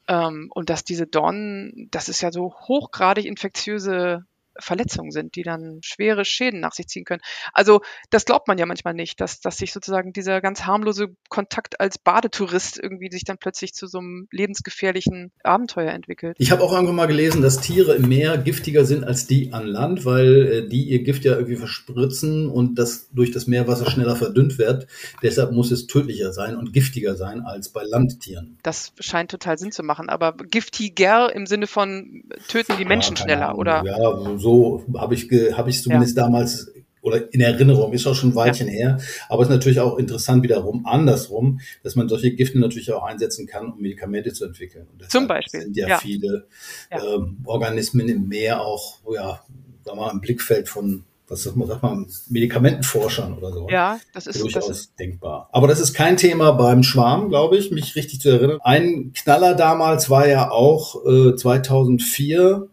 Ähm, 0.06 0.50
und 0.54 0.68
dass 0.68 0.84
diese 0.84 1.06
Dornen, 1.06 1.88
das 1.90 2.10
ist 2.10 2.20
ja 2.20 2.32
so 2.32 2.52
hochgradig 2.52 3.24
infektiöse 3.24 4.26
Verletzungen 4.58 5.10
sind, 5.10 5.36
die 5.36 5.42
dann 5.42 5.80
schwere 5.82 6.24
Schäden 6.24 6.60
nach 6.60 6.72
sich 6.72 6.86
ziehen 6.86 7.04
können. 7.04 7.22
Also 7.52 7.80
das 8.10 8.24
glaubt 8.24 8.48
man 8.48 8.58
ja 8.58 8.66
manchmal 8.66 8.94
nicht, 8.94 9.20
dass, 9.20 9.40
dass 9.40 9.56
sich 9.56 9.72
sozusagen 9.72 10.12
dieser 10.12 10.40
ganz 10.40 10.64
harmlose 10.64 11.08
Kontakt 11.28 11.80
als 11.80 11.98
Badetourist 11.98 12.78
irgendwie 12.78 13.10
sich 13.10 13.24
dann 13.24 13.38
plötzlich 13.38 13.74
zu 13.74 13.86
so 13.86 13.98
einem 13.98 14.28
lebensgefährlichen 14.30 15.32
Abenteuer 15.42 15.92
entwickelt. 15.92 16.36
Ich 16.38 16.50
habe 16.50 16.62
auch 16.62 16.72
irgendwann 16.72 16.96
mal 16.96 17.06
gelesen, 17.06 17.42
dass 17.42 17.60
Tiere 17.60 17.94
im 17.94 18.08
Meer 18.08 18.38
giftiger 18.38 18.84
sind 18.84 19.04
als 19.04 19.26
die 19.26 19.52
an 19.52 19.66
Land, 19.66 20.04
weil 20.04 20.46
äh, 20.46 20.68
die 20.68 20.84
ihr 20.84 21.02
Gift 21.02 21.24
ja 21.24 21.34
irgendwie 21.34 21.56
verspritzen 21.56 22.48
und 22.48 22.78
das 22.78 23.08
durch 23.12 23.30
das 23.30 23.46
Meerwasser 23.46 23.90
schneller 23.90 24.16
verdünnt 24.16 24.58
wird. 24.58 24.86
Deshalb 25.22 25.52
muss 25.52 25.70
es 25.70 25.86
tödlicher 25.86 26.32
sein 26.32 26.56
und 26.56 26.72
giftiger 26.72 27.16
sein 27.16 27.42
als 27.42 27.68
bei 27.70 27.82
Landtieren. 27.82 28.58
Das 28.62 28.92
scheint 28.98 29.30
total 29.30 29.58
Sinn 29.58 29.72
zu 29.72 29.82
machen, 29.82 30.08
aber 30.08 30.32
giftiger 30.32 31.34
im 31.34 31.46
Sinne 31.46 31.66
von 31.66 32.24
töten 32.48 32.76
die 32.78 32.84
Menschen 32.84 33.16
ja, 33.16 33.22
schneller, 33.22 33.58
oder? 33.58 33.82
Ja, 33.84 34.36
so 34.44 34.84
habe 34.96 35.14
ich, 35.14 35.28
hab 35.52 35.66
ich 35.66 35.82
zumindest 35.82 36.16
ja. 36.16 36.24
damals 36.24 36.70
oder 37.04 37.32
in 37.34 37.42
Erinnerung, 37.42 37.92
ist 37.92 38.06
auch 38.06 38.14
schon 38.14 38.30
ein 38.30 38.34
Weilchen 38.34 38.66
ja. 38.66 38.72
her. 38.72 38.98
Aber 39.28 39.42
es 39.42 39.48
ist 39.48 39.54
natürlich 39.54 39.78
auch 39.78 39.98
interessant 39.98 40.42
wiederum 40.42 40.86
andersrum, 40.86 41.60
dass 41.82 41.96
man 41.96 42.08
solche 42.08 42.32
Gifte 42.32 42.58
natürlich 42.58 42.92
auch 42.92 43.04
einsetzen 43.04 43.46
kann, 43.46 43.72
um 43.72 43.80
Medikamente 43.80 44.32
zu 44.32 44.46
entwickeln. 44.46 44.86
Zum 45.08 45.28
Beispiel. 45.28 45.60
sind 45.60 45.76
ja, 45.76 45.88
ja. 45.88 45.98
viele 45.98 46.46
ähm, 46.90 47.38
Organismen 47.44 48.08
im 48.08 48.26
Meer 48.28 48.62
auch, 48.62 49.00
ja, 49.12 49.42
sagen 49.84 49.98
wir 49.98 50.06
mal, 50.06 50.12
im 50.12 50.20
Blickfeld 50.20 50.68
von 50.68 51.04
was 51.26 51.42
sagt 51.42 51.56
man, 51.56 51.66
sagt 51.66 51.82
man, 51.82 52.06
Medikamentenforschern 52.28 53.32
oder 53.34 53.50
so. 53.50 53.66
Ja, 53.70 53.98
das 54.12 54.26
ist 54.26 54.42
durchaus 54.42 54.66
das 54.66 54.78
ist, 54.78 54.98
denkbar. 54.98 55.48
Aber 55.52 55.68
das 55.68 55.80
ist 55.80 55.94
kein 55.94 56.18
Thema 56.18 56.52
beim 56.52 56.82
Schwarm, 56.82 57.30
glaube 57.30 57.56
ich, 57.56 57.70
mich 57.70 57.96
richtig 57.96 58.20
zu 58.20 58.28
erinnern. 58.28 58.58
Ein 58.62 59.12
Knaller 59.14 59.54
damals 59.54 60.10
war 60.10 60.28
ja 60.28 60.50
auch 60.50 61.04
äh, 61.06 61.34
2004 61.34 62.68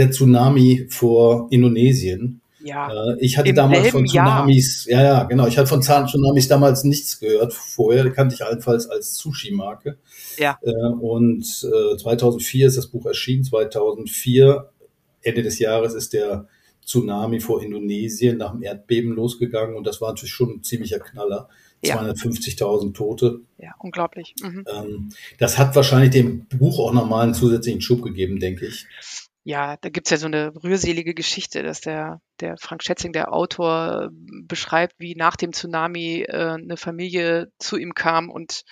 der 0.00 0.10
Tsunami 0.10 0.86
vor 0.88 1.48
Indonesien. 1.50 2.40
Ja, 2.62 2.90
äh, 2.92 3.16
ich 3.20 3.38
hatte 3.38 3.54
damals 3.54 3.88
von 3.88 4.06
Tsunamis, 4.06 4.86
Jahr. 4.86 5.02
ja, 5.02 5.06
ja, 5.06 5.22
genau. 5.24 5.46
Ich 5.46 5.56
hatte 5.56 5.68
von 5.68 5.82
Tsunamis 5.82 6.48
damals 6.48 6.84
nichts 6.84 7.20
gehört. 7.20 7.52
Vorher 7.52 8.10
kannte 8.10 8.34
ich 8.34 8.44
allenfalls 8.44 8.88
als 8.88 9.16
Sushi-Marke. 9.16 9.98
Ja. 10.38 10.58
Äh, 10.62 10.72
und 11.00 11.44
2004 11.44 12.66
ist 12.66 12.76
das 12.76 12.88
Buch 12.88 13.06
erschienen. 13.06 13.44
2004, 13.44 14.70
Ende 15.22 15.42
des 15.42 15.58
Jahres, 15.58 15.94
ist 15.94 16.12
der 16.12 16.48
Tsunami 16.84 17.40
vor 17.40 17.62
Indonesien 17.62 18.38
nach 18.38 18.52
dem 18.52 18.62
Erdbeben 18.62 19.12
losgegangen. 19.12 19.76
Und 19.76 19.86
das 19.86 20.00
war 20.00 20.08
natürlich 20.10 20.32
schon 20.32 20.56
ein 20.56 20.62
ziemlicher 20.62 20.98
Knaller. 20.98 21.48
250.000 21.82 22.92
Tote. 22.92 23.40
Ja, 23.56 23.74
unglaublich. 23.78 24.34
Mhm. 24.42 24.64
Ähm, 24.70 25.08
das 25.38 25.56
hat 25.56 25.74
wahrscheinlich 25.76 26.10
dem 26.10 26.44
Buch 26.44 26.78
auch 26.78 26.92
nochmal 26.92 27.24
einen 27.24 27.32
zusätzlichen 27.32 27.80
Schub 27.80 28.02
gegeben, 28.02 28.38
denke 28.38 28.66
ich 28.66 28.86
ja, 29.42 29.76
da 29.78 29.88
gibt's 29.88 30.10
ja 30.10 30.16
so 30.16 30.26
eine 30.26 30.52
rührselige 30.62 31.14
Geschichte, 31.14 31.62
dass 31.62 31.80
der, 31.80 32.20
der 32.40 32.56
Frank 32.58 32.82
Schätzing, 32.82 33.12
der 33.12 33.32
Autor, 33.32 34.10
beschreibt, 34.44 34.94
wie 34.98 35.14
nach 35.14 35.36
dem 35.36 35.52
Tsunami 35.52 36.26
äh, 36.28 36.54
eine 36.54 36.76
Familie 36.76 37.50
zu 37.58 37.76
ihm 37.76 37.94
kam 37.94 38.28
und 38.28 38.62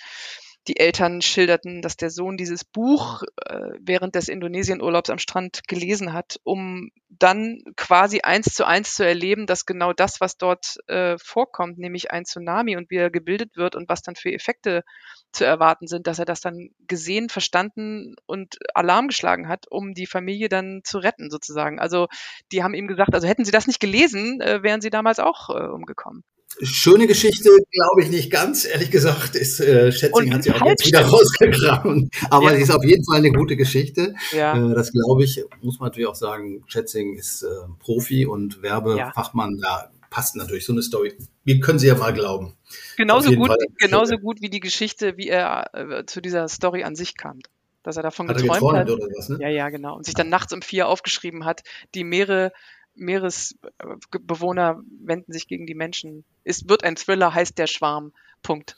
die 0.67 0.79
Eltern 0.79 1.23
schilderten, 1.23 1.81
dass 1.81 1.97
der 1.97 2.11
Sohn 2.11 2.37
dieses 2.37 2.65
Buch 2.65 3.23
äh, 3.47 3.71
während 3.81 4.15
des 4.15 4.29
Indonesienurlaubs 4.29 5.09
am 5.09 5.19
Strand 5.19 5.62
gelesen 5.67 6.12
hat, 6.12 6.41
um 6.45 6.91
dann 7.09 7.62
quasi 7.77 8.21
eins 8.21 8.55
zu 8.55 8.67
eins 8.67 8.95
zu 8.95 9.05
erleben, 9.05 9.47
dass 9.47 9.65
genau 9.65 9.93
das, 9.93 10.21
was 10.21 10.37
dort 10.37 10.77
äh, 10.88 11.17
vorkommt, 11.19 11.79
nämlich 11.79 12.11
ein 12.11 12.25
Tsunami 12.25 12.77
und 12.77 12.91
wie 12.91 12.97
er 12.97 13.11
gebildet 13.11 13.57
wird 13.57 13.77
und 13.77 13.88
was 13.88 14.03
dann 14.03 14.15
für 14.15 14.33
Effekte 14.33 14.85
zu 15.33 15.45
erwarten 15.45 15.87
sind, 15.87 16.07
dass 16.07 16.19
er 16.19 16.27
das 16.27 16.41
dann 16.41 16.71
gesehen, 16.87 17.29
verstanden 17.29 18.15
und 18.27 18.59
Alarm 18.75 19.09
geschlagen 19.09 19.49
hat, 19.49 19.67
um 19.71 19.95
die 19.95 20.07
Familie 20.07 20.49
dann 20.49 20.83
zu 20.85 20.99
retten 20.99 21.31
sozusagen. 21.31 21.79
Also 21.79 22.09
die 22.53 22.62
haben 22.62 22.75
ihm 22.75 22.88
gesagt, 22.88 23.15
also 23.15 23.27
hätten 23.27 23.45
sie 23.45 23.53
das 23.53 23.67
nicht 23.67 23.81
gelesen, 23.81 24.41
äh, 24.41 24.62
wären 24.62 24.81
sie 24.81 24.91
damals 24.91 25.19
auch 25.19 25.49
äh, 25.50 25.67
umgekommen. 25.69 26.25
Schöne 26.62 27.07
Geschichte, 27.07 27.50
glaube 27.71 28.02
ich 28.02 28.11
nicht 28.11 28.31
ganz, 28.31 28.64
ehrlich 28.64 28.90
gesagt. 28.90 29.37
Ist, 29.37 29.61
äh, 29.61 29.93
Schätzing 29.93 30.33
hat 30.33 30.43
sie 30.43 30.52
auch 30.52 30.64
jetzt 30.67 30.87
wieder 30.87 31.05
rausgekramt. 31.05 32.12
Aber 32.31 32.50
ja. 32.50 32.57
sie 32.57 32.62
ist 32.62 32.71
auf 32.71 32.85
jeden 32.85 33.05
Fall 33.05 33.19
eine 33.19 33.31
gute 33.31 33.57
Geschichte. 33.57 34.14
Ja. 34.33 34.57
Äh, 34.57 34.75
das 34.75 34.93
glaube 34.93 35.25
ich, 35.25 35.45
muss 35.61 35.78
man 35.78 35.88
natürlich 35.88 36.09
auch 36.09 36.14
sagen, 36.14 36.64
Schätzing 36.67 37.17
ist 37.17 37.43
äh, 37.43 37.49
Profi 37.78 38.26
und 38.26 38.62
Werbefachmann. 38.62 39.59
Ja. 39.62 39.88
Da 39.90 39.90
passt 40.11 40.37
natürlich 40.37 40.64
so 40.64 40.73
eine 40.73 40.83
Story. 40.83 41.14
Wir 41.45 41.61
können 41.61 41.78
sie 41.78 41.87
ja 41.87 41.95
mal 41.95 42.12
glauben. 42.12 42.55
Genauso 42.97 43.33
gut, 43.33 43.50
genauso 43.78 44.17
gut 44.17 44.40
wie 44.40 44.50
die 44.50 44.61
Geschichte, 44.61 45.17
wie 45.17 45.28
er 45.28 45.71
äh, 45.75 46.07
zu 46.07 46.21
dieser 46.21 46.49
Story 46.49 46.83
an 46.83 46.97
sich 46.97 47.17
kam 47.17 47.40
dass 47.85 47.97
er 47.97 48.02
davon 48.02 48.28
hat 48.28 48.37
geträumt, 48.37 48.76
er 48.76 48.85
geträumt 48.85 49.02
hat. 49.02 49.17
Was, 49.17 49.28
ne? 49.31 49.38
Ja, 49.40 49.49
ja, 49.49 49.71
genau. 49.71 49.97
Und 49.97 50.05
sich 50.05 50.14
dann 50.14 50.28
nachts 50.28 50.52
um 50.52 50.61
vier 50.61 50.88
aufgeschrieben 50.88 51.47
hat, 51.47 51.62
die 51.95 52.05
Meere 52.05 52.52
Meeresbewohner 52.99 54.81
wenden 55.00 55.33
sich 55.33 55.49
gegen 55.49 55.67
die 55.67 55.75
Menschen. 55.75 56.25
Es 56.45 56.69
wird 56.69 56.85
ein 56.85 56.97
Thriller, 56.97 57.35
heißt 57.35 57.59
der 57.59 57.67
Schwarm. 57.67 58.12
Punkt. 58.43 58.76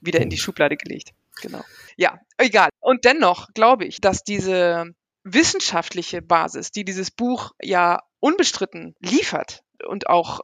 Wieder 0.00 0.20
in 0.20 0.30
die 0.30 0.38
Schublade 0.38 0.76
gelegt. 0.76 1.12
Genau. 1.40 1.64
Ja, 1.96 2.20
egal. 2.36 2.70
Und 2.80 3.04
dennoch 3.04 3.48
glaube 3.54 3.84
ich, 3.84 4.00
dass 4.00 4.22
diese 4.22 4.94
wissenschaftliche 5.24 6.22
Basis, 6.22 6.70
die 6.70 6.84
dieses 6.84 7.10
Buch 7.10 7.52
ja 7.62 8.02
unbestritten 8.20 8.94
liefert 9.00 9.62
und 9.86 10.08
auch 10.08 10.40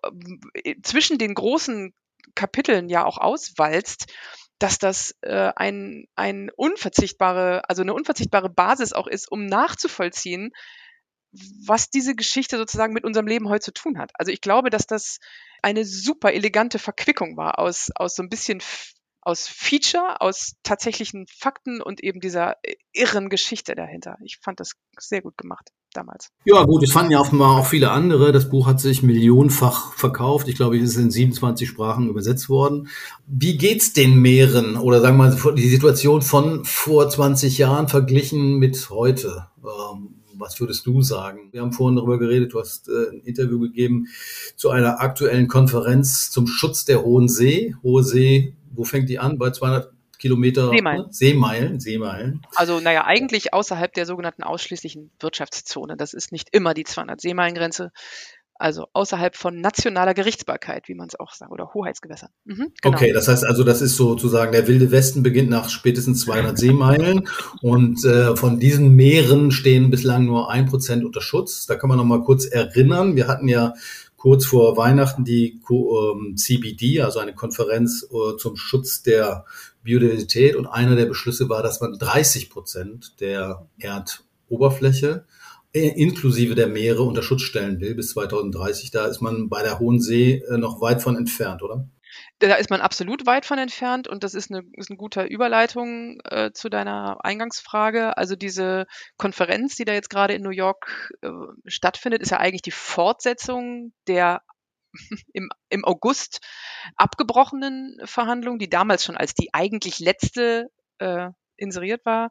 äh, 0.55 0.77
zwischen 0.83 1.19
den 1.19 1.35
großen 1.35 1.95
Kapiteln 2.35 2.89
ja 2.89 3.05
auch 3.05 3.19
auswalzt, 3.19 4.13
dass 4.59 4.79
das 4.79 5.15
äh, 5.23 5.53
ein, 5.57 6.07
ein 6.15 6.51
unverzichtbare, 6.55 7.69
also 7.69 7.83
eine 7.83 7.95
unverzichtbare 7.95 8.51
Basis 8.51 8.93
auch 8.93 9.07
ist, 9.07 9.31
um 9.31 9.47
nachzuvollziehen, 9.47 10.53
was 11.33 11.91
diese 11.91 12.15
Geschichte 12.15 12.57
sozusagen 12.57 12.93
mit 12.93 13.05
unserem 13.05 13.27
Leben 13.27 13.49
heute 13.49 13.65
zu 13.65 13.73
tun 13.73 13.99
hat. 13.99 14.11
Also 14.15 14.33
ich 14.33 14.41
glaube, 14.41 14.71
dass 14.71 14.87
das 14.87 15.19
eine 15.63 15.85
super 15.85 16.33
elegante 16.33 16.79
Verquickung 16.79 17.37
war 17.37 17.59
aus, 17.59 17.91
aus 17.95 18.17
so 18.17 18.23
ein 18.23 18.29
bisschen 18.29 18.61
aus 19.23 19.47
Feature, 19.47 20.21
aus 20.21 20.55
tatsächlichen 20.63 21.27
Fakten 21.29 21.83
und 21.83 22.03
eben 22.03 22.21
dieser 22.21 22.57
irren 22.93 23.29
Geschichte 23.29 23.75
dahinter. 23.75 24.17
Ich 24.25 24.39
fand 24.43 24.61
das 24.61 24.73
sehr 24.99 25.21
gut 25.21 25.37
gemacht 25.37 25.71
damals. 25.93 26.31
Ja, 26.45 26.65
gut, 26.65 26.83
es 26.83 26.93
fanden 26.93 27.13
ja 27.13 27.21
offenbar 27.21 27.59
auch 27.59 27.67
viele 27.67 27.91
andere. 27.91 28.33
Das 28.33 28.49
Buch 28.49 28.67
hat 28.67 28.81
sich 28.81 29.03
millionenfach 29.03 29.93
verkauft. 29.93 30.49
Ich 30.49 30.55
glaube, 30.55 30.79
es 30.79 30.91
ist 30.91 30.97
in 30.97 31.11
27 31.11 31.69
Sprachen 31.69 32.09
übersetzt 32.09 32.49
worden. 32.49 32.89
Wie 33.27 33.59
geht's 33.59 33.93
den 33.93 34.21
Meeren 34.21 34.77
oder 34.77 35.01
sagen 35.01 35.19
wir 35.19 35.31
mal 35.31 35.55
die 35.55 35.69
Situation 35.69 36.23
von 36.23 36.65
vor 36.65 37.09
20 37.09 37.59
Jahren 37.59 37.89
verglichen 37.89 38.59
mit 38.59 38.89
heute? 38.89 39.49
Ähm, 39.63 40.20
was 40.41 40.59
würdest 40.61 40.87
du 40.87 41.03
sagen? 41.03 41.49
Wir 41.53 41.61
haben 41.61 41.73
vorhin 41.73 41.97
darüber 41.97 42.19
geredet, 42.19 42.53
du 42.53 42.61
hast 42.61 42.89
äh, 42.89 43.11
ein 43.13 43.21
Interview 43.21 43.61
gegeben 43.61 44.07
zu 44.57 44.71
einer 44.71 45.01
aktuellen 45.01 45.49
Konferenz 45.49 46.31
zum 46.31 46.47
Schutz 46.47 46.85
der 46.85 47.03
Hohen 47.03 47.29
See. 47.29 47.75
Hohe 47.83 48.03
See, 48.03 48.55
wo 48.73 48.85
fängt 48.85 49.09
die 49.09 49.19
an? 49.19 49.39
Bei 49.39 49.51
200 49.51 49.93
Kilometer 50.19 50.71
Seemeilen. 50.71 51.03
Ne? 51.03 51.09
Seemeilen, 51.11 51.81
Seemeilen. 51.81 52.43
Also 52.55 52.79
naja, 52.81 53.05
eigentlich 53.07 53.55
außerhalb 53.55 53.93
der 53.95 54.05
sogenannten 54.07 54.43
ausschließlichen 54.43 55.11
Wirtschaftszone. 55.19 55.97
Das 55.97 56.13
ist 56.13 56.31
nicht 56.31 56.49
immer 56.53 56.75
die 56.75 56.85
200 56.85 57.21
Seemeilen-Grenze. 57.21 57.91
Also 58.61 58.89
außerhalb 58.93 59.37
von 59.37 59.63
nationaler 59.63 60.13
Gerichtsbarkeit, 60.13 60.87
wie 60.87 60.95
man 60.95 61.09
es 61.09 61.19
auch 61.19 61.33
sagt, 61.33 61.51
oder 61.51 61.73
Hoheitsgewässern. 61.73 62.29
Mhm, 62.45 62.73
genau. 62.83 62.95
Okay, 62.95 63.11
das 63.15 63.27
heißt 63.27 63.47
also, 63.47 63.65
das 63.65 63.81
ist 63.81 63.97
sozusagen 63.97 64.53
der 64.53 64.69
wilde 64.69 64.91
Westen 64.91 65.23
beginnt 65.23 65.49
nach 65.49 65.71
spätestens 65.71 66.21
200 66.21 66.59
Seemeilen 66.59 67.27
und 67.63 68.05
äh, 68.05 68.37
von 68.37 68.61
diesen 68.61 68.95
Meeren 68.95 69.51
stehen 69.51 69.89
bislang 69.89 70.27
nur 70.27 70.51
ein 70.51 70.67
Prozent 70.67 71.07
unter 71.07 71.23
Schutz. 71.23 71.65
Da 71.65 71.77
kann 71.77 71.89
man 71.89 71.97
noch 71.97 72.05
mal 72.05 72.23
kurz 72.23 72.45
erinnern. 72.45 73.17
Wir 73.17 73.29
hatten 73.29 73.49
ja 73.49 73.73
kurz 74.19 74.45
vor 74.45 74.77
Weihnachten 74.77 75.25
die 75.25 75.59
ähm, 75.71 76.37
CBD, 76.37 77.01
also 77.01 77.19
eine 77.19 77.35
Konferenz 77.35 78.07
äh, 78.13 78.37
zum 78.37 78.57
Schutz 78.57 79.03
der 79.03 79.47
Biodiversität. 79.83 80.55
Und 80.55 80.67
einer 80.67 80.97
der 80.97 81.07
Beschlüsse 81.07 81.49
war, 81.49 81.63
dass 81.63 81.81
man 81.81 81.99
30 81.99 82.51
Prozent 82.51 83.19
der 83.21 83.67
Erdoberfläche 83.79 85.25
inklusive 85.73 86.55
der 86.55 86.67
Meere 86.67 87.03
unter 87.03 87.23
Schutz 87.23 87.43
stellen 87.43 87.81
will 87.81 87.95
bis 87.95 88.11
2030. 88.11 88.91
Da 88.91 89.07
ist 89.07 89.21
man 89.21 89.49
bei 89.49 89.63
der 89.63 89.79
Hohen 89.79 90.01
See 90.01 90.43
äh, 90.49 90.59
noch 90.59 90.81
weit 90.81 91.03
von 91.03 91.17
entfernt, 91.17 91.63
oder? 91.63 91.89
Da 92.41 92.55
ist 92.55 92.71
man 92.71 92.81
absolut 92.81 93.27
weit 93.27 93.47
von 93.47 93.59
entfernt 93.59 94.09
und 94.09 94.25
das 94.25 94.35
ist 94.35 94.51
eine, 94.51 94.63
ist 94.73 94.91
eine 94.91 94.97
gute 94.97 95.25
Überleitung 95.25 96.21
äh, 96.25 96.53
zu 96.53 96.69
deiner 96.69 97.25
Eingangsfrage. 97.25 98.17
Also 98.17 98.35
diese 98.35 98.87
Konferenz, 99.17 99.77
die 99.77 99.85
da 99.85 99.93
jetzt 99.93 100.11
gerade 100.11 100.35
in 100.35 100.43
New 100.43 100.51
York 100.51 101.13
äh, 101.23 101.31
stattfindet, 101.67 102.23
ist 102.23 102.31
ja 102.31 102.39
eigentlich 102.39 102.63
die 102.63 102.71
Fortsetzung 102.71 103.93
der 104.09 104.43
im, 105.33 105.51
im 105.69 105.85
August 105.85 106.41
abgebrochenen 106.97 107.99
Verhandlungen, 108.05 108.59
die 108.59 108.71
damals 108.71 109.05
schon 109.05 109.17
als 109.17 109.35
die 109.35 109.53
eigentlich 109.53 110.01
letzte 110.01 110.71
äh, 110.99 111.29
inseriert 111.57 112.05
war. 112.05 112.31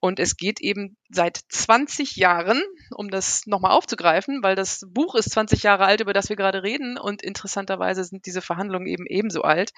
Und 0.00 0.20
es 0.20 0.36
geht 0.36 0.60
eben 0.60 0.96
seit 1.08 1.40
20 1.48 2.16
Jahren, 2.16 2.62
um 2.92 3.10
das 3.10 3.46
nochmal 3.46 3.72
aufzugreifen, 3.72 4.42
weil 4.42 4.54
das 4.54 4.84
Buch 4.88 5.16
ist 5.16 5.30
20 5.30 5.64
Jahre 5.64 5.86
alt, 5.86 6.00
über 6.00 6.12
das 6.12 6.28
wir 6.28 6.36
gerade 6.36 6.62
reden, 6.62 6.96
und 6.98 7.22
interessanterweise 7.22 8.04
sind 8.04 8.24
diese 8.26 8.40
Verhandlungen 8.40 8.86
eben 8.86 9.06
ebenso 9.06 9.42
alt, 9.42 9.72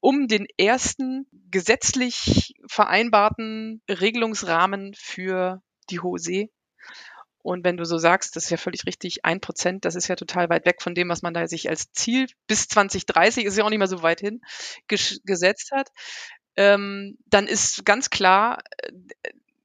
um 0.00 0.28
den 0.28 0.46
ersten 0.56 1.26
gesetzlich 1.50 2.54
vereinbarten 2.68 3.82
Regelungsrahmen 3.88 4.94
für 4.96 5.62
die 5.90 6.00
Hohe 6.00 6.18
See. 6.18 6.50
Und 7.42 7.64
wenn 7.64 7.76
du 7.76 7.84
so 7.84 7.98
sagst, 7.98 8.36
das 8.36 8.44
ist 8.44 8.50
ja 8.50 8.56
völlig 8.56 8.86
richtig, 8.86 9.24
ein 9.24 9.40
Prozent, 9.40 9.84
das 9.84 9.94
ist 9.94 10.08
ja 10.08 10.16
total 10.16 10.48
weit 10.50 10.66
weg 10.66 10.82
von 10.82 10.94
dem, 10.94 11.08
was 11.08 11.22
man 11.22 11.34
da 11.34 11.46
sich 11.46 11.68
als 11.68 11.90
Ziel 11.92 12.26
bis 12.46 12.68
2030, 12.68 13.44
ist 13.44 13.56
ja 13.56 13.64
auch 13.64 13.70
nicht 13.70 13.78
mehr 13.78 13.88
so 13.88 14.02
weit 14.02 14.20
hin, 14.20 14.40
gesetzt 14.88 15.72
hat. 15.72 15.88
Ähm, 16.56 17.16
dann 17.26 17.46
ist 17.46 17.86
ganz 17.86 18.10
klar, 18.10 18.62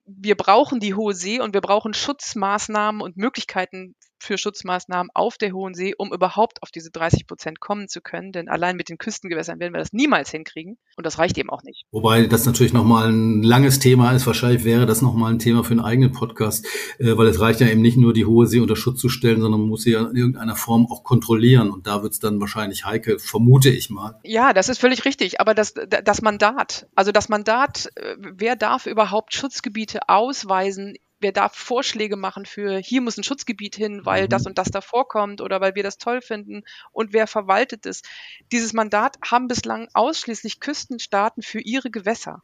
wir 0.06 0.36
brauchen 0.36 0.80
die 0.80 0.94
hohe 0.94 1.14
See 1.14 1.40
und 1.40 1.54
wir 1.54 1.62
brauchen 1.62 1.94
Schutzmaßnahmen 1.94 3.02
und 3.02 3.18
Möglichkeiten 3.18 3.96
für 4.26 4.38
Schutzmaßnahmen 4.38 5.10
auf 5.14 5.38
der 5.38 5.54
Hohen 5.54 5.74
See, 5.74 5.94
um 5.98 6.12
überhaupt 6.12 6.62
auf 6.64 6.72
diese 6.72 6.92
30 6.92 7.28
Prozent 7.28 7.60
kommen 7.60 7.88
zu 7.88 8.02
können. 8.02 8.32
Denn 8.32 8.50
allein 8.50 8.76
mit 8.76 8.90
den 8.90 8.98
Küstengewässern 8.98 9.60
werden 9.60 9.74
wir 9.74 9.80
das 9.80 9.94
niemals 9.94 10.32
hinkriegen. 10.32 10.78
Und 10.98 11.06
das 11.06 11.18
reicht 11.18 11.38
eben 11.38 11.50
auch 11.50 11.64
nicht. 11.64 11.84
Wobei 11.92 12.26
das 12.26 12.46
natürlich 12.46 12.74
nochmal 12.74 13.10
ein 13.10 13.44
langes 13.44 13.80
Thema 13.80 14.12
ist. 14.12 14.28
Wahrscheinlich 14.28 14.64
wäre 14.64 14.86
das 14.86 15.02
nochmal 15.02 15.34
ein 15.34 15.40
Thema 15.40 15.64
für 15.64 15.72
einen 15.72 15.80
eigenen 15.80 16.12
Podcast, 16.12 16.66
äh, 17.00 17.16
weil 17.18 17.28
es 17.28 17.40
reicht 17.40 17.62
ja 17.62 17.68
eben 17.68 17.82
nicht 17.82 17.98
nur, 17.98 18.14
die 18.14 18.26
Hohe 18.26 18.48
See 18.48 18.60
unter 18.60 18.76
Schutz 18.76 19.00
zu 19.00 19.10
stellen, 19.10 19.42
sondern 19.42 19.62
man 19.62 19.70
muss 19.70 19.84
sie 19.84 19.92
ja 19.92 20.02
in 20.02 20.16
irgendeiner 20.16 20.56
Form 20.56 20.88
auch 20.90 21.04
kontrollieren. 21.04 21.70
Und 21.70 21.88
da 21.88 22.02
wird 22.04 22.14
es 22.14 22.20
dann 22.20 22.40
wahrscheinlich 22.40 22.86
heikel, 22.86 23.20
vermute 23.20 23.70
ich 23.70 23.90
mal. 23.90 24.20
Ja, 24.24 24.54
das 24.54 24.70
ist 24.70 24.80
völlig 24.80 25.06
richtig. 25.06 25.40
Aber 25.40 25.54
das, 25.54 25.74
das 25.74 26.22
Mandat, 26.22 26.88
also 26.96 27.12
das 27.12 27.30
Mandat, 27.30 27.92
äh, 27.96 28.16
wer 28.20 28.56
darf 28.56 28.86
überhaupt 28.86 29.34
Schutzgebiete 29.34 30.10
ausweisen 30.10 30.96
wer 31.26 31.32
darf 31.32 31.56
Vorschläge 31.56 32.18
machen 32.18 32.46
für, 32.46 32.78
hier 32.78 33.02
muss 33.02 33.18
ein 33.18 33.24
Schutzgebiet 33.24 33.76
hin, 33.76 34.06
weil 34.06 34.26
mhm. 34.26 34.30
das 34.30 34.46
und 34.46 34.60
das 34.60 34.70
da 34.70 34.80
vorkommt 34.80 35.42
oder 35.42 35.60
weil 35.60 35.74
wir 35.74 35.82
das 35.82 35.98
toll 35.98 36.22
finden 36.22 36.62
und 36.92 37.14
wer 37.14 37.26
verwaltet 37.26 37.88
es. 37.88 38.04
Dieses 38.52 38.74
Mandat 38.74 39.18
haben 39.24 39.48
bislang 39.48 39.88
ausschließlich 39.96 40.60
Küstenstaaten 40.60 41.42
für 41.42 41.60
ihre 41.62 41.90
Gewässer. 41.90 42.44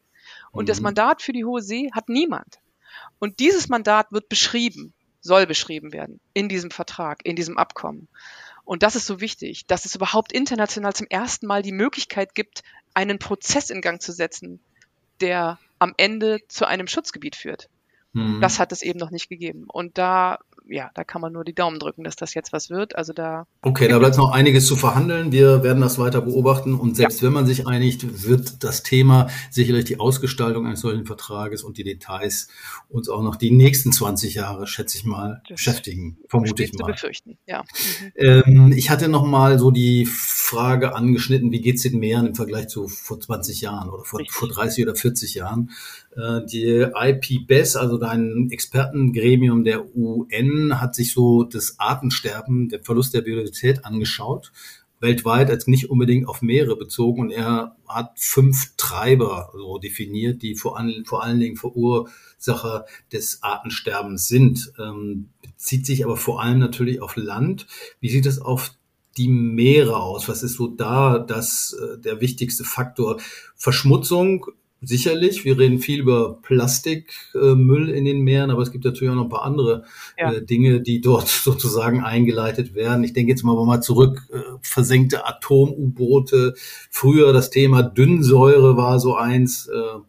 Und 0.52 0.64
mhm. 0.64 0.68
das 0.70 0.82
Mandat 0.82 1.22
für 1.22 1.32
die 1.32 1.46
Hohe 1.46 1.62
See 1.62 1.92
hat 1.94 2.10
niemand. 2.10 2.58
Und 3.20 3.40
dieses 3.40 3.70
Mandat 3.70 4.12
wird 4.12 4.30
beschrieben, 4.30 4.96
soll 5.20 5.46
beschrieben 5.46 5.94
werden 5.94 6.20
in 6.34 6.50
diesem 6.50 6.72
Vertrag, 6.72 7.24
in 7.24 7.36
diesem 7.36 7.60
Abkommen. 7.60 8.08
Und 8.66 8.82
das 8.82 8.96
ist 8.96 9.06
so 9.06 9.22
wichtig, 9.22 9.68
dass 9.68 9.86
es 9.86 9.94
überhaupt 9.94 10.32
international 10.32 10.96
zum 10.96 11.06
ersten 11.08 11.46
Mal 11.46 11.62
die 11.62 11.72
Möglichkeit 11.72 12.34
gibt, 12.34 12.64
einen 12.96 13.20
Prozess 13.20 13.70
in 13.70 13.82
Gang 13.82 14.02
zu 14.02 14.12
setzen, 14.12 14.60
der 15.20 15.60
am 15.78 15.94
Ende 15.98 16.40
zu 16.48 16.66
einem 16.66 16.88
Schutzgebiet 16.88 17.36
führt. 17.36 17.70
Mhm. 18.14 18.42
Das 18.42 18.60
hat 18.60 18.72
es 18.72 18.82
eben 18.82 19.00
noch 19.00 19.12
nicht 19.12 19.30
gegeben. 19.30 19.66
Und 19.72 19.98
da 19.98 20.40
ja, 20.72 20.90
da 20.94 21.04
kann 21.04 21.22
man 21.22 21.34
nur 21.34 21.44
die 21.44 21.54
Daumen 21.54 21.80
drücken, 21.80 22.04
dass 22.04 22.16
das 22.16 22.34
jetzt 22.34 22.54
was 22.54 22.70
wird. 22.70 22.96
Also 22.96 23.14
da. 23.14 23.46
Okay, 23.62 23.88
da 23.88 24.00
bleibt 24.00 24.18
noch 24.18 24.32
einiges 24.32 24.66
zu 24.66 24.76
verhandeln. 24.76 25.32
Wir 25.32 25.64
werden 25.64 25.82
das 25.82 26.00
weiter 26.00 26.22
beobachten 26.22 26.76
und 26.76 26.96
selbst 26.96 27.22
ja. 27.22 27.28
wenn 27.28 27.34
man 27.34 27.46
sich 27.46 27.68
einigt, 27.68 28.26
wird 28.26 28.64
das 28.64 28.82
Thema 28.82 29.28
sicherlich 29.50 29.86
die 29.86 30.00
Ausgestaltung 30.00 30.66
eines 30.66 30.82
solchen 30.82 31.06
Vertrages 31.06 31.64
und 31.64 31.78
die 31.78 31.84
Details 31.84 32.48
uns 32.90 33.10
auch 33.10 33.22
noch 33.22 33.36
die 33.36 33.52
nächsten 33.52 33.92
20 33.92 34.36
Jahre, 34.36 34.66
schätze 34.66 34.98
ich 34.98 35.04
mal, 35.04 35.42
das 35.48 35.56
beschäftigen. 35.56 36.18
Vermute 36.30 36.64
ich 36.64 36.74
mal. 36.74 36.86
Zu 36.86 36.92
befürchten, 36.94 37.38
ja. 37.46 37.62
Mhm. 37.62 38.12
Ähm, 38.16 38.74
ich 38.76 38.90
hatte 38.90 39.10
noch 39.10 39.26
mal 39.26 39.60
so 39.60 39.72
die 39.72 40.06
Frage 40.06 40.96
angeschnitten, 40.96 41.52
wie 41.52 41.62
geht's 41.62 41.84
den 41.84 42.00
Meeren 42.00 42.28
im 42.28 42.36
Vergleich 42.36 42.70
zu 42.70 42.88
vor 42.88 43.20
20 43.20 43.62
Jahren 43.62 43.90
oder 43.90 44.04
vor, 44.04 44.22
vor 44.30 44.48
30 44.48 44.86
oder 44.86 44.96
40 44.96 45.36
Jahren? 45.36 45.72
Äh, 46.16 46.46
die 46.46 46.86
IPBES, 46.94 47.76
also 47.76 47.98
dein 47.98 48.50
Expertengremium 48.52 49.64
der 49.64 49.96
UN, 49.96 50.61
hat 50.70 50.96
sich 50.96 51.14
so 51.14 51.44
das 51.44 51.80
Artensterben, 51.80 52.70
den 52.70 52.84
Verlust 52.84 53.14
der 53.14 53.22
Biodiversität 53.22 53.86
angeschaut, 53.86 54.52
weltweit 55.00 55.50
als 55.50 55.68
nicht 55.68 55.90
unbedingt 55.90 56.28
auf 56.28 56.42
Meere 56.42 56.76
bezogen. 56.78 57.22
Und 57.22 57.32
er 57.32 57.76
hat 57.88 58.20
fünf 58.20 58.76
Treiber 58.78 59.52
so 59.54 59.80
definiert, 59.80 60.42
die 60.42 60.56
vor, 60.56 60.78
allen, 60.78 61.06
vor 61.06 61.24
allen 61.24 61.40
Dingen 61.40 61.58
Verursacher 61.58 62.86
des 63.12 63.42
Artensterbens 63.42 64.28
sind. 64.28 64.72
Ähm, 64.80 65.30
bezieht 65.42 65.86
sich 65.86 66.06
aber 66.06 66.18
vor 66.18 66.42
allem 66.42 66.60
natürlich 66.60 67.02
auf 67.02 67.16
Land. 67.16 67.66
Wie 68.00 68.10
sieht 68.10 68.26
es 68.28 68.40
auf 68.40 68.74
die 69.18 69.28
Meere 69.28 69.98
aus? 69.98 70.30
Was 70.30 70.44
ist 70.44 70.54
so 70.54 70.68
da 70.68 71.20
das, 71.20 71.74
äh, 71.74 72.00
der 72.00 72.22
wichtigste 72.22 72.64
Faktor? 72.64 73.20
Verschmutzung 73.56 74.46
sicherlich. 74.82 75.46
Wir 75.46 75.58
reden 75.58 75.80
viel 75.80 76.00
über 76.00 76.42
Plastikmüll 76.42 77.90
äh, 77.90 77.98
in 77.98 78.06
den 78.06 78.22
Meeren, 78.22 78.50
aber 78.50 78.64
es 78.64 78.72
gibt 78.72 78.84
natürlich 78.84 79.12
auch 79.12 79.16
noch 79.16 79.26
ein 79.26 79.30
paar 79.30 79.44
andere 79.44 79.86
ja. 80.18 80.34
äh, 80.34 80.44
Dinge, 80.44 80.82
die 80.82 81.02
dort 81.02 81.28
sozusagen 81.44 82.04
eingeleitet 82.04 82.74
werden. 82.74 83.04
Ich 83.04 83.14
denke 83.14 83.32
jetzt 83.32 83.44
mal, 83.44 83.54
mal 83.66 83.82
zurück, 83.82 84.28
äh, 84.32 84.40
versenkte 84.62 85.26
Atom-U-Boote. 85.28 86.56
Früher 86.90 87.32
das 87.32 87.52
Thema 87.52 87.84
Dünnsäure 87.84 88.76
war 88.76 89.00
so 89.00 89.16
eins. 89.16 89.68
Äh, 89.68 90.00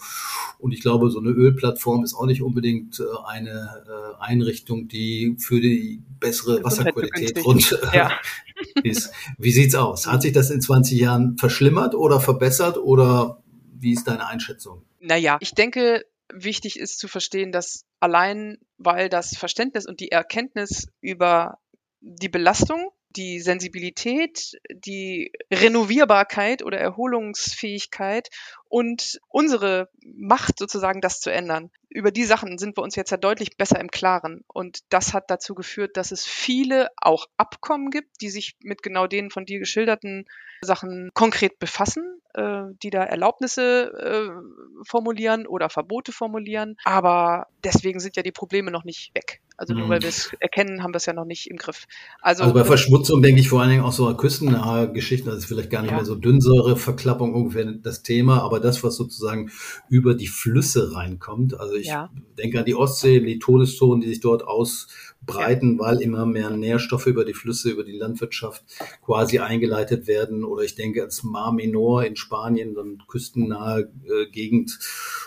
und 0.58 0.72
ich 0.72 0.80
glaube, 0.80 1.10
so 1.10 1.18
eine 1.18 1.30
Ölplattform 1.30 2.04
ist 2.04 2.14
auch 2.14 2.26
nicht 2.26 2.42
unbedingt 2.42 3.00
äh, 3.00 3.04
eine 3.26 3.50
äh, 3.50 4.22
Einrichtung, 4.22 4.88
die 4.88 5.36
für 5.38 5.60
die 5.60 6.02
bessere 6.18 6.64
Wasserqualität 6.64 7.44
rund 7.44 7.78
ja. 7.92 8.12
ist. 8.84 9.12
Wie 9.38 9.50
sieht's 9.50 9.74
aus? 9.74 10.06
Hat 10.06 10.22
sich 10.22 10.32
das 10.32 10.50
in 10.50 10.60
20 10.60 10.98
Jahren 10.98 11.36
verschlimmert 11.36 11.94
oder 11.94 12.20
verbessert 12.20 12.78
oder 12.78 13.41
wie 13.82 13.92
ist 13.92 14.06
deine 14.06 14.26
Einschätzung? 14.26 14.84
Naja, 15.00 15.38
ich 15.40 15.52
denke, 15.52 16.04
wichtig 16.32 16.78
ist 16.78 16.98
zu 16.98 17.08
verstehen, 17.08 17.52
dass 17.52 17.84
allein 18.00 18.58
weil 18.78 19.08
das 19.08 19.36
Verständnis 19.36 19.86
und 19.86 20.00
die 20.00 20.10
Erkenntnis 20.10 20.88
über 21.00 21.58
die 22.00 22.28
Belastung, 22.28 22.90
die 23.10 23.40
Sensibilität, 23.40 24.52
die 24.72 25.32
Renovierbarkeit 25.52 26.62
oder 26.62 26.78
Erholungsfähigkeit 26.78 28.28
und 28.72 29.20
unsere 29.28 29.90
Macht 30.02 30.58
sozusagen, 30.58 31.02
das 31.02 31.20
zu 31.20 31.30
ändern. 31.30 31.70
Über 31.90 32.10
die 32.10 32.24
Sachen 32.24 32.56
sind 32.56 32.78
wir 32.78 32.82
uns 32.82 32.96
jetzt 32.96 33.10
ja 33.10 33.18
deutlich 33.18 33.58
besser 33.58 33.78
im 33.78 33.90
Klaren. 33.90 34.44
Und 34.46 34.78
das 34.88 35.12
hat 35.12 35.30
dazu 35.30 35.54
geführt, 35.54 35.98
dass 35.98 36.10
es 36.10 36.24
viele 36.24 36.88
auch 36.96 37.26
Abkommen 37.36 37.90
gibt, 37.90 38.22
die 38.22 38.30
sich 38.30 38.56
mit 38.62 38.82
genau 38.82 39.06
den 39.06 39.30
von 39.30 39.44
dir 39.44 39.58
geschilderten 39.58 40.24
Sachen 40.62 41.10
konkret 41.12 41.58
befassen 41.58 42.22
äh, 42.34 42.62
die 42.82 42.90
da 42.90 43.02
Erlaubnisse 43.02 43.92
äh, 43.92 44.84
formulieren 44.86 45.46
oder 45.46 45.68
Verbote 45.68 46.12
formulieren. 46.12 46.76
Aber 46.84 47.46
deswegen 47.62 48.00
sind 48.00 48.16
ja 48.16 48.22
die 48.22 48.32
Probleme 48.32 48.70
noch 48.70 48.84
nicht 48.84 49.14
weg. 49.14 49.42
Also 49.58 49.74
nur 49.74 49.86
mhm. 49.86 49.90
weil 49.90 50.02
wir 50.02 50.08
es 50.08 50.32
erkennen, 50.40 50.82
haben 50.82 50.94
wir 50.94 50.96
es 50.96 51.06
ja 51.06 51.12
noch 51.12 51.26
nicht 51.26 51.50
im 51.50 51.56
Griff. 51.56 51.84
Also, 52.20 52.44
also 52.44 52.54
bei 52.54 52.64
Verschmutzung 52.64 53.22
denke 53.22 53.40
ich 53.40 53.48
vor 53.48 53.60
allen 53.60 53.70
Dingen 53.70 53.84
auch 53.84 53.92
so 53.92 54.12
küstennahe 54.16 54.90
Geschichten, 54.90 55.28
das 55.28 55.38
ist 55.38 55.44
vielleicht 55.44 55.70
gar 55.70 55.82
nicht 55.82 55.90
ja. 55.90 55.98
mehr 55.98 56.06
so 56.06 56.14
Dünnsäureverklappung 56.14 57.34
ungefähr 57.34 57.66
das 57.66 58.02
Thema, 58.02 58.42
aber 58.42 58.60
das, 58.62 58.82
was 58.82 58.96
sozusagen 58.96 59.50
über 59.90 60.14
die 60.14 60.28
Flüsse 60.28 60.94
reinkommt. 60.94 61.58
Also 61.60 61.74
ich 61.74 61.88
ja. 61.88 62.10
denke 62.38 62.58
an 62.58 62.64
die 62.64 62.74
Ostsee, 62.74 63.20
die 63.20 63.38
Todeszonen, 63.38 64.00
die 64.00 64.08
sich 64.08 64.20
dort 64.20 64.44
aus 64.44 64.88
breiten, 65.20 65.78
weil 65.78 66.00
immer 66.00 66.24
mehr 66.24 66.50
Nährstoffe 66.50 67.06
über 67.06 67.24
die 67.24 67.34
Flüsse, 67.34 67.70
über 67.70 67.84
die 67.84 67.96
Landwirtschaft 67.96 68.64
quasi 69.04 69.38
eingeleitet 69.38 70.06
werden. 70.06 70.44
Oder 70.44 70.62
ich 70.64 70.74
denke 70.74 71.00
ans 71.00 71.22
Mar 71.22 71.52
Menor 71.52 72.04
in 72.04 72.16
Spanien, 72.16 72.74
dann 72.74 73.02
küstennahe 73.06 73.90
äh, 74.04 74.30
Gegend 74.30 74.78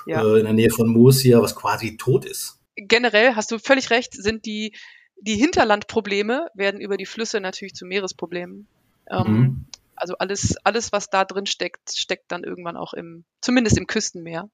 ja. 0.07 0.23
äh, 0.23 0.39
in 0.39 0.45
der 0.45 0.53
Nähe 0.53 0.71
von 0.71 0.89
Murcia, 0.89 1.41
was 1.41 1.55
quasi 1.55 1.97
tot 1.97 2.25
ist. 2.25 2.59
Generell 2.75 3.35
hast 3.35 3.51
du 3.51 3.59
völlig 3.59 3.89
recht, 3.89 4.13
sind 4.13 4.45
die 4.45 4.73
Die 5.17 5.37
Hinterlandprobleme 5.37 6.49
werden 6.55 6.81
über 6.81 6.97
die 6.97 7.05
Flüsse 7.05 7.39
natürlich 7.39 7.73
zu 7.73 7.85
Meeresproblemen. 7.85 8.67
Ähm, 9.09 9.27
mhm. 9.27 9.65
Also 9.95 10.15
alles, 10.17 10.55
alles, 10.63 10.91
was 10.91 11.09
da 11.09 11.25
drin 11.25 11.45
steckt, 11.45 11.91
steckt 11.95 12.31
dann 12.31 12.43
irgendwann 12.43 12.77
auch 12.77 12.93
im, 12.93 13.25
zumindest 13.41 13.77
im 13.77 13.87
Küstenmeer. 13.87 14.49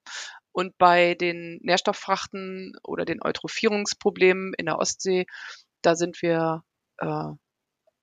Und 0.52 0.78
bei 0.78 1.16
den 1.16 1.60
Nährstofffrachten 1.62 2.74
oder 2.84 3.06
den 3.06 3.24
Eutrophierungsproblemen 3.24 4.54
in 4.58 4.66
der 4.66 4.78
Ostsee, 4.78 5.26
da 5.82 5.96
sind 5.96 6.22
wir, 6.22 6.64
äh, 6.98 7.30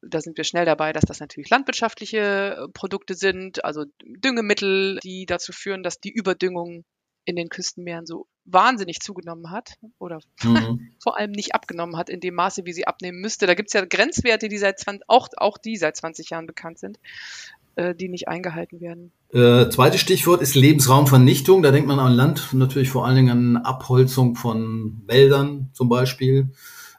da 0.01 0.21
sind 0.21 0.37
wir 0.37 0.45
schnell 0.45 0.65
dabei, 0.65 0.93
dass 0.93 1.05
das 1.05 1.21
natürlich 1.21 1.51
landwirtschaftliche 1.51 2.69
Produkte 2.73 3.15
sind, 3.15 3.65
also 3.65 3.85
Düngemittel, 4.03 4.99
die 5.03 5.27
dazu 5.27 5.53
führen, 5.53 5.83
dass 5.83 6.01
die 6.01 6.13
Überdüngung 6.13 6.85
in 7.25 7.37
den 7.37 7.49
Küstenmeeren 7.49 8.07
so 8.07 8.27
wahnsinnig 8.51 9.01
zugenommen 9.01 9.51
hat 9.51 9.75
oder 9.99 10.21
mhm. 10.43 10.91
vor 11.03 11.19
allem 11.19 11.33
nicht 11.33 11.55
abgenommen 11.55 11.97
hat 11.97 12.11
in 12.11 12.21
dem 12.21 12.35
Maße, 12.35 12.65
wie 12.65 12.73
sie 12.73 12.87
abnehmen 12.87 13.21
müsste. 13.21 13.47
Da 13.47 13.55
gibt 13.55 13.69
es 13.69 13.75
ja 13.75 13.85
Grenzwerte, 13.85 14.49
die 14.49 14.59
seit 14.59 14.79
20, 14.79 15.05
auch, 15.09 15.29
auch 15.37 15.59
die 15.59 15.77
seit 15.77 15.97
20 15.97 16.31
Jahren 16.31 16.47
bekannt 16.47 16.79
sind, 16.79 16.99
äh, 17.77 17.95
die 17.95 18.09
nicht 18.09 18.29
eingehalten 18.29 18.81
werden. 18.81 19.13
Äh, 19.33 19.69
zweites 19.71 20.01
Stichwort 20.01 20.41
ist 20.41 20.55
Lebensraumvernichtung. 20.55 21.63
Da 21.63 21.71
denkt 21.71 21.89
man 21.89 21.99
an 21.99 22.15
Land 22.15 22.53
natürlich 22.53 22.91
vor 22.91 23.07
allen 23.07 23.17
Dingen 23.17 23.31
an 23.31 23.57
Abholzung 23.65 24.37
von 24.37 25.03
Wäldern 25.07 25.71
zum 25.73 25.89
Beispiel. 25.89 26.51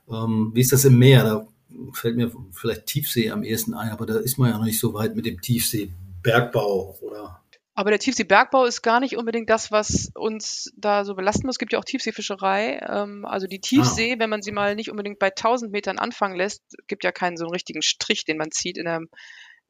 Ähm, 0.10 0.52
wie 0.54 0.62
ist 0.62 0.72
das 0.72 0.86
im 0.86 0.98
Meer? 0.98 1.24
Da 1.24 1.48
fällt 1.94 2.18
mir 2.18 2.32
vielleicht 2.52 2.86
Tiefsee 2.86 3.32
am 3.32 3.44
ehesten 3.44 3.74
ein, 3.74 3.92
aber 3.92 4.06
da 4.06 4.18
ist 4.18 4.38
man 4.38 4.50
ja 4.50 4.58
noch 4.58 4.66
nicht 4.66 4.80
so 4.80 4.94
weit 4.94 5.16
mit 5.16 5.26
dem 5.26 5.42
Tiefseebergbau 5.42 6.98
oder 7.02 7.42
aber 7.76 7.92
der 7.92 8.00
Tiefseebergbau 8.00 8.66
ist 8.66 8.82
gar 8.82 9.00
nicht 9.00 9.16
unbedingt 9.16 9.50
das, 9.50 9.72
was 9.72 10.12
uns 10.16 10.72
da 10.76 11.06
so 11.06 11.16
belasten 11.16 11.46
muss. 11.46 11.56
Es 11.56 11.60
gibt 11.60 11.74
ja 11.74 11.80
auch 11.80 11.86
Tiefseefischerei. 11.86 12.80
Ähm, 12.88 13.26
also 13.26 13.48
die 13.48 13.62
Tiefsee, 13.62 14.14
ah. 14.14 14.20
wenn 14.20 14.30
man 14.30 14.42
sie 14.42 14.52
mal 14.52 14.76
nicht 14.76 14.92
unbedingt 14.92 15.20
bei 15.20 15.28
1000 15.28 15.72
Metern 15.72 15.98
anfangen 15.98 16.36
lässt, 16.36 16.62
gibt 16.88 17.04
ja 17.04 17.12
keinen 17.12 17.38
so 17.38 17.46
einen 17.46 17.54
richtigen 17.54 17.82
Strich, 17.82 18.26
den 18.26 18.38
man 18.38 18.52
zieht 18.52 18.78
in 18.78 18.86
der, 18.86 19.02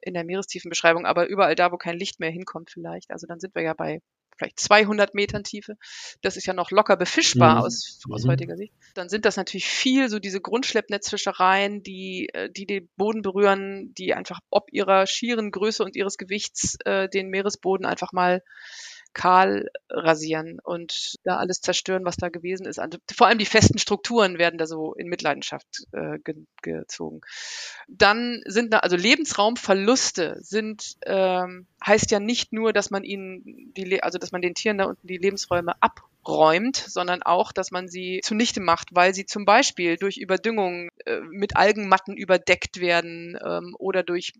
in 0.00 0.14
der 0.14 0.24
Meerestiefenbeschreibung. 0.24 1.06
Aber 1.06 1.28
überall 1.28 1.54
da, 1.54 1.70
wo 1.72 1.76
kein 1.76 1.98
Licht 1.98 2.20
mehr 2.20 2.30
hinkommt 2.30 2.70
vielleicht. 2.70 3.10
Also 3.10 3.26
dann 3.26 3.38
sind 3.38 3.54
wir 3.54 3.62
ja 3.62 3.74
bei 3.74 4.00
vielleicht 4.40 4.58
200 4.58 5.14
Metern 5.14 5.44
Tiefe. 5.44 5.76
Das 6.22 6.36
ist 6.36 6.46
ja 6.46 6.54
noch 6.54 6.70
locker 6.70 6.96
befischbar 6.96 7.56
mhm. 7.56 7.60
aus, 7.62 8.00
aus 8.10 8.24
mhm. 8.24 8.30
heutiger 8.30 8.56
Sicht. 8.56 8.72
Dann 8.94 9.08
sind 9.08 9.24
das 9.24 9.36
natürlich 9.36 9.66
viel 9.66 10.08
so 10.08 10.18
diese 10.18 10.40
Grundschleppnetzfischereien, 10.40 11.82
die, 11.82 12.28
äh, 12.32 12.50
die 12.50 12.66
den 12.66 12.88
Boden 12.96 13.22
berühren, 13.22 13.94
die 13.94 14.14
einfach 14.14 14.40
ob 14.50 14.72
ihrer 14.72 15.06
schieren 15.06 15.50
Größe 15.50 15.84
und 15.84 15.94
ihres 15.94 16.16
Gewichts 16.16 16.76
äh, 16.84 17.08
den 17.08 17.28
Meeresboden 17.28 17.86
einfach 17.86 18.12
mal 18.12 18.42
kahl 19.12 19.68
rasieren 19.88 20.58
und 20.62 21.16
da 21.24 21.36
alles 21.36 21.60
zerstören, 21.60 22.04
was 22.04 22.16
da 22.16 22.28
gewesen 22.28 22.66
ist. 22.66 22.78
Also, 22.78 22.98
vor 23.12 23.26
allem 23.26 23.38
die 23.38 23.46
festen 23.46 23.78
Strukturen 23.78 24.38
werden 24.38 24.58
da 24.58 24.66
so 24.66 24.94
in 24.94 25.08
Mitleidenschaft 25.08 25.86
äh, 25.92 26.18
ge 26.18 26.36
gezogen. 26.62 27.22
Dann 27.88 28.42
sind 28.46 28.74
da, 28.74 28.80
also 28.80 28.96
Lebensraumverluste 28.96 30.36
sind, 30.40 30.96
ähm, 31.06 31.66
heißt 31.84 32.10
ja 32.10 32.20
nicht 32.20 32.52
nur, 32.52 32.72
dass 32.72 32.90
man 32.90 33.02
ihnen 33.02 33.72
die, 33.74 34.02
also 34.02 34.18
dass 34.18 34.32
man 34.32 34.42
den 34.42 34.54
Tieren 34.54 34.78
da 34.78 34.84
unten 34.84 35.06
die 35.06 35.16
Lebensräume 35.16 35.74
ab 35.80 36.02
räumt, 36.26 36.76
sondern 36.76 37.22
auch, 37.22 37.52
dass 37.52 37.70
man 37.70 37.88
sie 37.88 38.20
zunichte 38.22 38.60
macht, 38.60 38.88
weil 38.92 39.14
sie 39.14 39.26
zum 39.26 39.44
Beispiel 39.44 39.96
durch 39.96 40.18
Überdüngung 40.18 40.88
äh, 41.06 41.20
mit 41.30 41.56
Algenmatten 41.56 42.16
überdeckt 42.16 42.80
werden 42.80 43.38
ähm, 43.44 43.74
oder 43.78 44.02
durch 44.02 44.32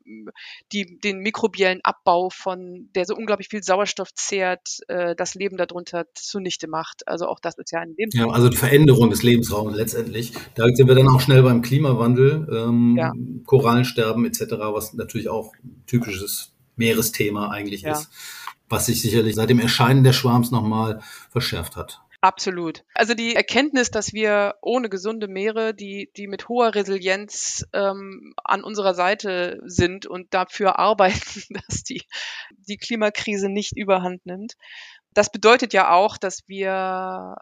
die, 0.72 0.98
den 1.00 1.18
mikrobiellen 1.18 1.80
Abbau 1.82 2.28
von, 2.30 2.88
der 2.94 3.06
so 3.06 3.14
unglaublich 3.14 3.48
viel 3.48 3.62
Sauerstoff 3.62 4.12
zehrt, 4.14 4.80
äh, 4.88 5.14
das 5.16 5.34
Leben 5.34 5.56
darunter 5.56 6.04
zunichte 6.14 6.68
macht. 6.68 7.08
Also 7.08 7.26
auch 7.26 7.40
das 7.40 7.56
ist 7.58 7.72
ja 7.72 7.80
ein 7.80 7.94
Lebensraum. 7.96 8.28
Ja, 8.28 8.34
also 8.34 8.48
die 8.48 8.56
Veränderung 8.56 9.10
des 9.10 9.22
Lebensraums 9.22 9.74
letztendlich. 9.74 10.32
Da 10.54 10.64
sind 10.74 10.86
wir 10.86 10.94
dann 10.94 11.08
auch 11.08 11.20
schnell 11.20 11.42
beim 11.42 11.62
Klimawandel, 11.62 12.46
ähm, 12.52 12.96
ja. 12.98 13.12
Korallensterben 13.46 14.24
etc., 14.26 14.42
was 14.72 14.92
natürlich 14.92 15.28
auch 15.28 15.52
typisches 15.86 16.52
Meeresthema 16.76 17.50
eigentlich 17.50 17.82
ja. 17.82 17.92
ist 17.92 18.10
was 18.70 18.86
sich 18.86 19.02
sicherlich 19.02 19.34
seit 19.34 19.50
dem 19.50 19.60
Erscheinen 19.60 20.04
der 20.04 20.12
Schwarms 20.12 20.50
nochmal 20.50 21.00
verschärft 21.30 21.76
hat. 21.76 22.00
Absolut. 22.22 22.84
Also 22.94 23.14
die 23.14 23.34
Erkenntnis, 23.34 23.90
dass 23.90 24.12
wir 24.12 24.56
ohne 24.60 24.90
gesunde 24.90 25.26
Meere, 25.26 25.72
die, 25.72 26.10
die 26.16 26.26
mit 26.26 26.48
hoher 26.48 26.74
Resilienz 26.74 27.66
ähm, 27.72 28.34
an 28.44 28.62
unserer 28.62 28.94
Seite 28.94 29.58
sind 29.64 30.04
und 30.04 30.34
dafür 30.34 30.78
arbeiten, 30.78 31.42
dass 31.66 31.82
die, 31.82 32.02
die 32.68 32.76
Klimakrise 32.76 33.48
nicht 33.48 33.76
überhand 33.76 34.26
nimmt. 34.26 34.54
Das 35.14 35.32
bedeutet 35.32 35.72
ja 35.72 35.92
auch, 35.92 36.18
dass 36.18 36.46
wir 36.46 37.36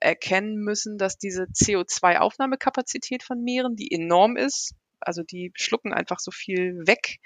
erkennen 0.00 0.56
müssen, 0.56 0.96
dass 0.98 1.18
diese 1.18 1.44
CO2-Aufnahmekapazität 1.44 3.22
von 3.22 3.42
Meeren, 3.42 3.76
die 3.76 3.92
enorm 3.92 4.36
ist, 4.36 4.74
also 5.00 5.22
die 5.22 5.52
schlucken 5.54 5.92
einfach 5.92 6.18
so 6.18 6.30
viel 6.30 6.86
weg, 6.86 7.18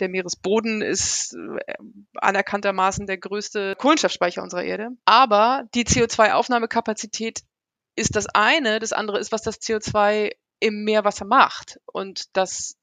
der 0.00 0.08
Meeresboden 0.08 0.82
ist 0.82 1.34
äh, 1.34 1.74
anerkanntermaßen 2.14 3.06
der 3.06 3.18
größte 3.18 3.74
Kohlenstoffspeicher 3.76 4.42
unserer 4.42 4.64
Erde. 4.64 4.90
Aber 5.04 5.64
die 5.74 5.84
CO2-Aufnahmekapazität 5.84 7.40
ist 7.96 8.16
das 8.16 8.26
eine. 8.26 8.78
Das 8.78 8.92
andere 8.92 9.18
ist, 9.18 9.32
was 9.32 9.42
das 9.42 9.60
CO2 9.60 10.32
im 10.60 10.84
Meerwasser 10.84 11.24
macht. 11.24 11.80
Und 11.86 12.36
dass 12.36 12.76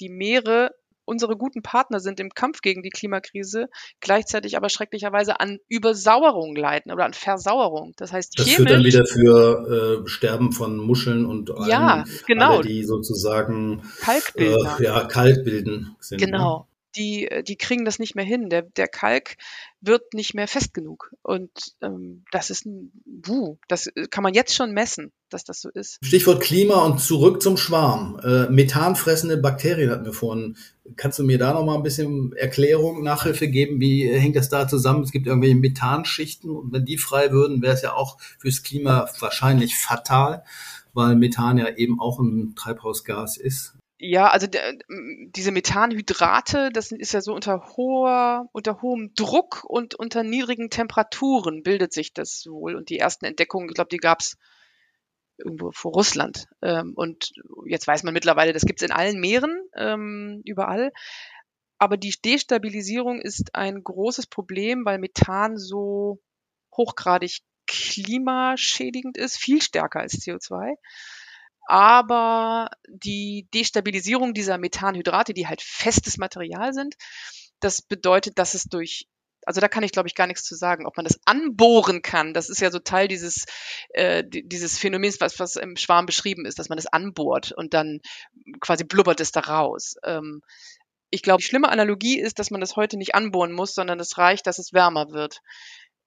die 0.00 0.08
Meere 0.08 0.74
unsere 1.06 1.36
guten 1.36 1.62
Partner 1.62 2.00
sind 2.00 2.20
im 2.20 2.30
Kampf 2.30 2.60
gegen 2.60 2.82
die 2.82 2.90
Klimakrise, 2.90 3.68
gleichzeitig 4.00 4.56
aber 4.56 4.68
schrecklicherweise 4.68 5.40
an 5.40 5.58
Übersauerung 5.68 6.54
leiden 6.54 6.92
oder 6.92 7.06
an 7.06 7.14
Versauerung. 7.14 7.94
Das 7.96 8.12
heißt, 8.12 8.38
das 8.38 8.48
führt 8.50 8.70
dann 8.70 8.84
wieder 8.84 9.06
für 9.06 10.02
äh, 10.04 10.08
Sterben 10.08 10.52
von 10.52 10.76
Muscheln 10.76 11.24
und 11.24 11.50
allen, 11.50 11.70
ja, 11.70 12.04
genau. 12.26 12.56
alle, 12.56 12.62
die 12.62 12.84
sozusagen 12.84 13.82
Kalk 14.00 14.34
bilden. 14.34 14.66
Äh, 14.78 14.84
ja, 14.84 15.04
Kalk 15.04 15.44
bilden 15.44 15.96
sind. 16.00 16.20
Ne? 16.20 16.26
Genau. 16.26 16.58
Ne? 16.58 16.75
Die, 16.96 17.28
äh, 17.28 17.42
die 17.42 17.56
kriegen 17.56 17.84
das 17.84 17.98
nicht 17.98 18.14
mehr 18.14 18.24
hin. 18.24 18.48
Der, 18.48 18.62
der 18.62 18.88
Kalk 18.88 19.36
wird 19.80 20.14
nicht 20.14 20.34
mehr 20.34 20.48
fest 20.48 20.74
genug. 20.74 21.12
Und 21.22 21.50
ähm, 21.82 22.24
das 22.32 22.50
ist 22.50 22.66
ein 22.66 22.92
Wuh. 23.04 23.58
Das 23.68 23.86
äh, 23.88 24.06
kann 24.10 24.22
man 24.22 24.34
jetzt 24.34 24.54
schon 24.54 24.72
messen, 24.72 25.12
dass 25.28 25.44
das 25.44 25.60
so 25.60 25.68
ist. 25.68 25.98
Stichwort 26.02 26.40
Klima 26.40 26.84
und 26.84 27.00
zurück 27.00 27.42
zum 27.42 27.56
Schwarm. 27.56 28.18
Äh, 28.22 28.50
methanfressende 28.50 29.36
Bakterien 29.36 29.90
hatten 29.90 30.04
wir 30.04 30.12
vorhin. 30.12 30.56
Kannst 30.96 31.18
du 31.18 31.24
mir 31.24 31.38
da 31.38 31.52
noch 31.52 31.64
mal 31.64 31.76
ein 31.76 31.82
bisschen 31.82 32.32
Erklärung, 32.34 33.02
Nachhilfe 33.02 33.48
geben? 33.48 33.80
Wie 33.80 34.08
hängt 34.08 34.36
das 34.36 34.48
da 34.48 34.68
zusammen? 34.68 35.02
Es 35.02 35.12
gibt 35.12 35.26
irgendwelche 35.26 35.56
Methanschichten 35.56 36.50
und 36.50 36.72
wenn 36.72 36.84
die 36.84 36.98
frei 36.98 37.32
würden, 37.32 37.62
wäre 37.62 37.74
es 37.74 37.82
ja 37.82 37.94
auch 37.94 38.18
fürs 38.38 38.62
Klima 38.62 39.08
wahrscheinlich 39.20 39.76
fatal, 39.76 40.44
weil 40.94 41.16
Methan 41.16 41.58
ja 41.58 41.68
eben 41.76 42.00
auch 42.00 42.18
ein 42.18 42.54
Treibhausgas 42.54 43.36
ist. 43.36 43.75
Ja, 43.98 44.28
also 44.28 44.46
der, 44.46 44.74
diese 44.88 45.52
Methanhydrate, 45.52 46.68
das 46.70 46.92
ist 46.92 47.12
ja 47.12 47.22
so 47.22 47.32
unter 47.32 47.76
hoher, 47.76 48.46
unter 48.52 48.82
hohem 48.82 49.14
Druck 49.14 49.64
und 49.64 49.94
unter 49.94 50.22
niedrigen 50.22 50.68
Temperaturen 50.68 51.62
bildet 51.62 51.94
sich 51.94 52.12
das 52.12 52.44
wohl. 52.46 52.76
Und 52.76 52.90
die 52.90 52.98
ersten 52.98 53.24
Entdeckungen, 53.24 53.68
ich 53.68 53.74
glaube, 53.74 53.88
die 53.88 53.96
gab's 53.96 54.36
irgendwo 55.38 55.70
vor 55.72 55.92
Russland. 55.92 56.46
Ähm, 56.60 56.92
und 56.94 57.32
jetzt 57.66 57.86
weiß 57.86 58.02
man 58.02 58.12
mittlerweile, 58.12 58.52
das 58.52 58.66
gibt's 58.66 58.82
in 58.82 58.92
allen 58.92 59.18
Meeren, 59.18 59.58
ähm, 59.74 60.42
überall. 60.44 60.92
Aber 61.78 61.96
die 61.96 62.14
Destabilisierung 62.22 63.20
ist 63.20 63.54
ein 63.54 63.82
großes 63.82 64.26
Problem, 64.26 64.84
weil 64.84 64.98
Methan 64.98 65.56
so 65.56 66.20
hochgradig 66.74 67.40
klimaschädigend 67.66 69.16
ist, 69.16 69.38
viel 69.38 69.62
stärker 69.62 70.00
als 70.00 70.20
CO2 70.20 70.74
aber 71.66 72.70
die 72.88 73.48
Destabilisierung 73.54 74.34
dieser 74.34 74.58
Methanhydrate, 74.58 75.34
die 75.34 75.46
halt 75.46 75.62
festes 75.62 76.16
Material 76.16 76.72
sind, 76.72 76.96
das 77.60 77.82
bedeutet, 77.82 78.38
dass 78.38 78.54
es 78.54 78.64
durch 78.64 79.08
also 79.46 79.60
da 79.60 79.68
kann 79.68 79.84
ich, 79.84 79.92
glaube 79.92 80.08
ich, 80.08 80.16
gar 80.16 80.26
nichts 80.26 80.42
zu 80.42 80.56
sagen. 80.56 80.86
Ob 80.86 80.96
man 80.96 81.06
das 81.06 81.20
anbohren 81.24 82.02
kann, 82.02 82.34
das 82.34 82.48
ist 82.50 82.60
ja 82.60 82.72
so 82.72 82.80
Teil 82.80 83.06
dieses, 83.06 83.46
äh, 83.90 84.24
dieses 84.26 84.76
Phänomens, 84.76 85.20
was, 85.20 85.38
was 85.38 85.54
im 85.54 85.76
Schwarm 85.76 86.04
beschrieben 86.04 86.44
ist, 86.44 86.58
dass 86.58 86.68
man 86.68 86.76
das 86.76 86.88
anbohrt 86.88 87.52
und 87.52 87.72
dann 87.72 88.00
quasi 88.60 88.82
blubbert 88.82 89.20
es 89.20 89.30
da 89.30 89.40
raus. 89.40 89.94
Ähm, 90.02 90.42
ich 91.10 91.22
glaube, 91.22 91.40
die 91.40 91.46
schlimme 91.46 91.68
Analogie 91.68 92.18
ist, 92.18 92.40
dass 92.40 92.50
man 92.50 92.60
das 92.60 92.74
heute 92.74 92.96
nicht 92.96 93.14
anbohren 93.14 93.52
muss, 93.52 93.72
sondern 93.72 94.00
es 94.00 94.18
reicht, 94.18 94.48
dass 94.48 94.58
es 94.58 94.72
wärmer 94.72 95.12
wird. 95.12 95.42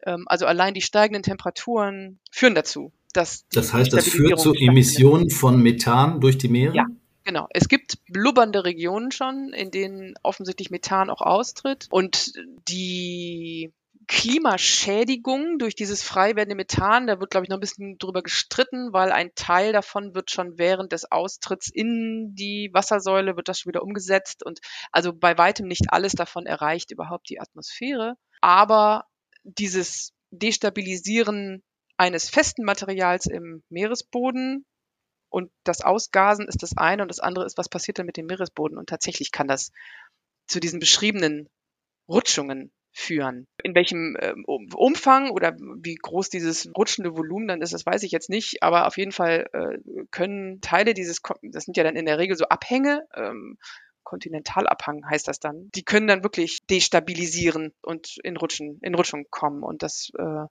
Ähm, 0.05 0.25
also 0.27 0.45
allein 0.45 0.73
die 0.73 0.81
steigenden 0.81 1.23
Temperaturen 1.23 2.19
führen 2.31 2.55
dazu, 2.55 2.91
dass 3.13 3.47
Das 3.49 3.73
heißt, 3.73 3.93
das 3.93 4.07
führt 4.07 4.39
zu 4.39 4.53
Emissionen 4.53 5.29
von 5.29 5.61
Methan 5.61 6.19
durch 6.21 6.37
die 6.37 6.49
Meere? 6.49 6.75
Ja, 6.75 6.85
Genau. 7.29 7.47
Es 7.51 7.67
gibt 7.67 8.03
blubbernde 8.07 8.65
Regionen 8.65 9.11
schon, 9.11 9.53
in 9.53 9.69
denen 9.69 10.15
offensichtlich 10.23 10.71
Methan 10.71 11.11
auch 11.11 11.21
austritt. 11.21 11.85
Und 11.91 12.33
die 12.67 13.71
Klimaschädigung 14.07 15.59
durch 15.59 15.75
dieses 15.75 16.01
frei 16.01 16.35
werdende 16.35 16.55
Methan, 16.55 17.05
da 17.05 17.19
wird, 17.19 17.29
glaube 17.29 17.45
ich, 17.45 17.49
noch 17.49 17.57
ein 17.57 17.61
bisschen 17.61 17.99
drüber 17.99 18.23
gestritten, 18.23 18.91
weil 18.93 19.11
ein 19.11 19.29
Teil 19.35 19.73
davon 19.73 20.15
wird 20.15 20.31
schon 20.31 20.57
während 20.57 20.91
des 20.91 21.11
Austritts 21.11 21.69
in 21.71 22.33
die 22.33 22.71
Wassersäule, 22.73 23.35
wird 23.37 23.47
das 23.47 23.59
schon 23.59 23.69
wieder 23.69 23.83
umgesetzt. 23.83 24.43
Und 24.43 24.59
also 24.91 25.13
bei 25.13 25.37
weitem 25.37 25.67
nicht 25.67 25.93
alles 25.93 26.13
davon 26.13 26.47
erreicht 26.47 26.89
überhaupt 26.89 27.29
die 27.29 27.39
Atmosphäre. 27.39 28.15
Aber 28.41 29.05
dieses 29.43 30.13
Destabilisieren 30.31 31.61
eines 31.99 32.29
festen 32.29 32.63
Materials 32.63 33.25
im 33.27 33.63
Meeresboden 33.69 34.65
Und 35.29 35.51
das 35.63 35.81
Ausgasen 35.81 36.47
ist 36.47 36.63
das 36.63 36.75
eine 36.77 37.03
und 37.03 37.09
das 37.09 37.19
andere 37.19 37.45
ist, 37.45 37.57
was 37.57 37.69
passiert 37.69 37.99
dann 37.99 38.05
mit 38.07 38.17
dem 38.17 38.25
Meeresboden. 38.25 38.77
Und 38.77 38.89
tatsächlich 38.89 39.31
kann 39.31 39.47
das 39.47 39.71
zu 40.47 40.59
diesen 40.59 40.79
beschriebenen 40.79 41.49
Rutschungen 42.07 42.71
führen. 42.91 43.47
In 43.63 43.75
welchem 43.75 44.15
äh, 44.15 44.33
Umfang 44.47 45.29
oder 45.29 45.55
wie 45.55 45.95
groß 45.95 46.29
dieses 46.29 46.69
rutschende 46.75 47.15
Volumen 47.15 47.47
dann 47.47 47.61
ist, 47.61 47.73
das 47.73 47.85
weiß 47.85 48.01
ich 48.01 48.11
jetzt 48.11 48.29
nicht, 48.29 48.63
aber 48.63 48.87
auf 48.87 48.97
jeden 48.97 49.11
Fall 49.11 49.47
äh, 49.53 49.77
können 50.09 50.61
Teile 50.61 50.95
dieses, 50.95 51.21
das 51.43 51.65
sind 51.65 51.77
ja 51.77 51.83
dann 51.83 51.95
in 51.95 52.07
der 52.07 52.17
Regel 52.17 52.35
so 52.35 52.45
Abhänge, 52.45 53.05
ähm, 53.15 53.57
Kontinentalabhang 54.03 55.07
heißt 55.07 55.27
das 55.27 55.39
dann, 55.39 55.69
die 55.75 55.83
können 55.83 56.07
dann 56.07 56.23
wirklich 56.23 56.65
destabilisieren 56.67 57.73
und 57.83 58.17
in 58.23 58.37
Rutschen, 58.37 58.79
in 58.81 58.95
Rutschung 58.95 59.25
kommen 59.29 59.61
und 59.61 59.83
das 59.83 60.09
äh, 60.17 60.45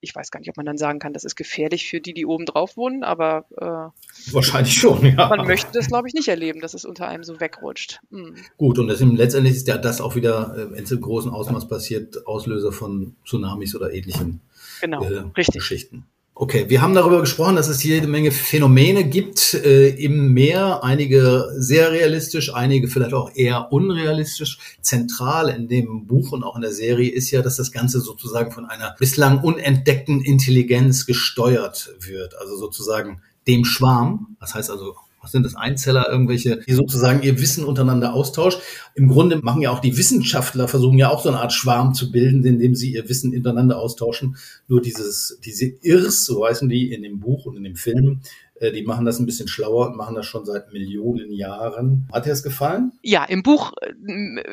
ich 0.00 0.14
weiß 0.14 0.30
gar 0.30 0.40
nicht, 0.40 0.50
ob 0.50 0.56
man 0.56 0.66
dann 0.66 0.76
sagen 0.76 0.98
kann, 0.98 1.12
das 1.12 1.24
ist 1.24 1.34
gefährlich 1.34 1.88
für 1.88 2.00
die, 2.00 2.14
die 2.14 2.26
oben 2.26 2.46
drauf 2.46 2.76
wohnen, 2.76 3.02
aber 3.02 3.46
äh, 3.56 4.32
wahrscheinlich 4.32 4.74
schon, 4.74 5.04
ja. 5.04 5.28
Man 5.28 5.46
möchte 5.46 5.72
das, 5.72 5.88
glaube 5.88 6.08
ich, 6.08 6.14
nicht 6.14 6.28
erleben, 6.28 6.60
dass 6.60 6.74
es 6.74 6.84
unter 6.84 7.08
einem 7.08 7.24
so 7.24 7.40
wegrutscht. 7.40 8.00
Mhm. 8.10 8.36
Gut, 8.56 8.78
und 8.78 8.88
das 8.88 9.00
ist, 9.00 9.12
letztendlich 9.12 9.56
ist 9.56 9.68
ja 9.68 9.78
das 9.78 10.00
auch 10.00 10.14
wieder, 10.14 10.56
äh, 10.56 10.72
wenn 10.72 10.84
es 10.84 10.90
im 10.90 11.00
großen 11.00 11.30
Ausmaß 11.30 11.68
passiert, 11.68 12.26
Auslöser 12.26 12.72
von 12.72 13.16
Tsunamis 13.24 13.74
oder 13.74 13.92
ähnlichen 13.92 14.40
genau, 14.80 15.02
äh, 15.02 15.24
Geschichten. 15.34 16.06
Okay, 16.36 16.68
wir 16.68 16.82
haben 16.82 16.94
darüber 16.94 17.20
gesprochen, 17.20 17.54
dass 17.54 17.68
es 17.68 17.84
jede 17.84 18.08
Menge 18.08 18.32
Phänomene 18.32 19.04
gibt 19.04 19.54
äh, 19.54 19.90
im 19.90 20.32
Meer, 20.32 20.82
einige 20.82 21.46
sehr 21.56 21.92
realistisch, 21.92 22.52
einige 22.52 22.88
vielleicht 22.88 23.14
auch 23.14 23.30
eher 23.36 23.72
unrealistisch. 23.72 24.58
Zentral 24.80 25.48
in 25.50 25.68
dem 25.68 26.08
Buch 26.08 26.32
und 26.32 26.42
auch 26.42 26.56
in 26.56 26.62
der 26.62 26.72
Serie 26.72 27.08
ist 27.12 27.30
ja, 27.30 27.40
dass 27.40 27.56
das 27.56 27.70
Ganze 27.70 28.00
sozusagen 28.00 28.50
von 28.50 28.64
einer 28.64 28.96
bislang 28.98 29.44
unentdeckten 29.44 30.22
Intelligenz 30.22 31.06
gesteuert 31.06 31.94
wird, 32.00 32.36
also 32.40 32.56
sozusagen 32.56 33.22
dem 33.46 33.64
Schwarm, 33.64 34.36
das 34.40 34.56
heißt 34.56 34.70
also 34.70 34.96
sind 35.26 35.44
das, 35.44 35.54
Einzeller, 35.54 36.08
irgendwelche, 36.10 36.60
die 36.66 36.72
sozusagen 36.72 37.22
ihr 37.22 37.40
Wissen 37.40 37.64
untereinander 37.64 38.14
austauschen. 38.14 38.60
Im 38.94 39.08
Grunde 39.08 39.38
machen 39.42 39.62
ja 39.62 39.70
auch 39.70 39.80
die 39.80 39.96
Wissenschaftler, 39.96 40.68
versuchen 40.68 40.98
ja 40.98 41.08
auch 41.10 41.22
so 41.22 41.28
eine 41.28 41.40
Art 41.40 41.52
Schwarm 41.52 41.94
zu 41.94 42.10
bilden, 42.10 42.44
indem 42.44 42.74
sie 42.74 42.92
ihr 42.92 43.08
Wissen 43.08 43.34
untereinander 43.34 43.78
austauschen. 43.78 44.36
Nur 44.68 44.80
dieses, 44.80 45.38
diese 45.44 45.66
Irrs, 45.82 46.24
so 46.24 46.46
heißen 46.46 46.68
die 46.68 46.92
in 46.92 47.02
dem 47.02 47.20
Buch 47.20 47.46
und 47.46 47.56
in 47.56 47.64
dem 47.64 47.76
Film, 47.76 48.20
äh, 48.60 48.72
die 48.72 48.82
machen 48.82 49.04
das 49.04 49.18
ein 49.18 49.26
bisschen 49.26 49.48
schlauer 49.48 49.88
und 49.88 49.96
machen 49.96 50.14
das 50.14 50.26
schon 50.26 50.44
seit 50.44 50.72
Millionen 50.72 51.32
Jahren. 51.32 52.08
Hat 52.12 52.26
dir 52.26 52.30
das 52.30 52.42
gefallen? 52.42 52.92
Ja, 53.02 53.24
im 53.24 53.42
Buch 53.42 53.72
äh, 53.80 53.92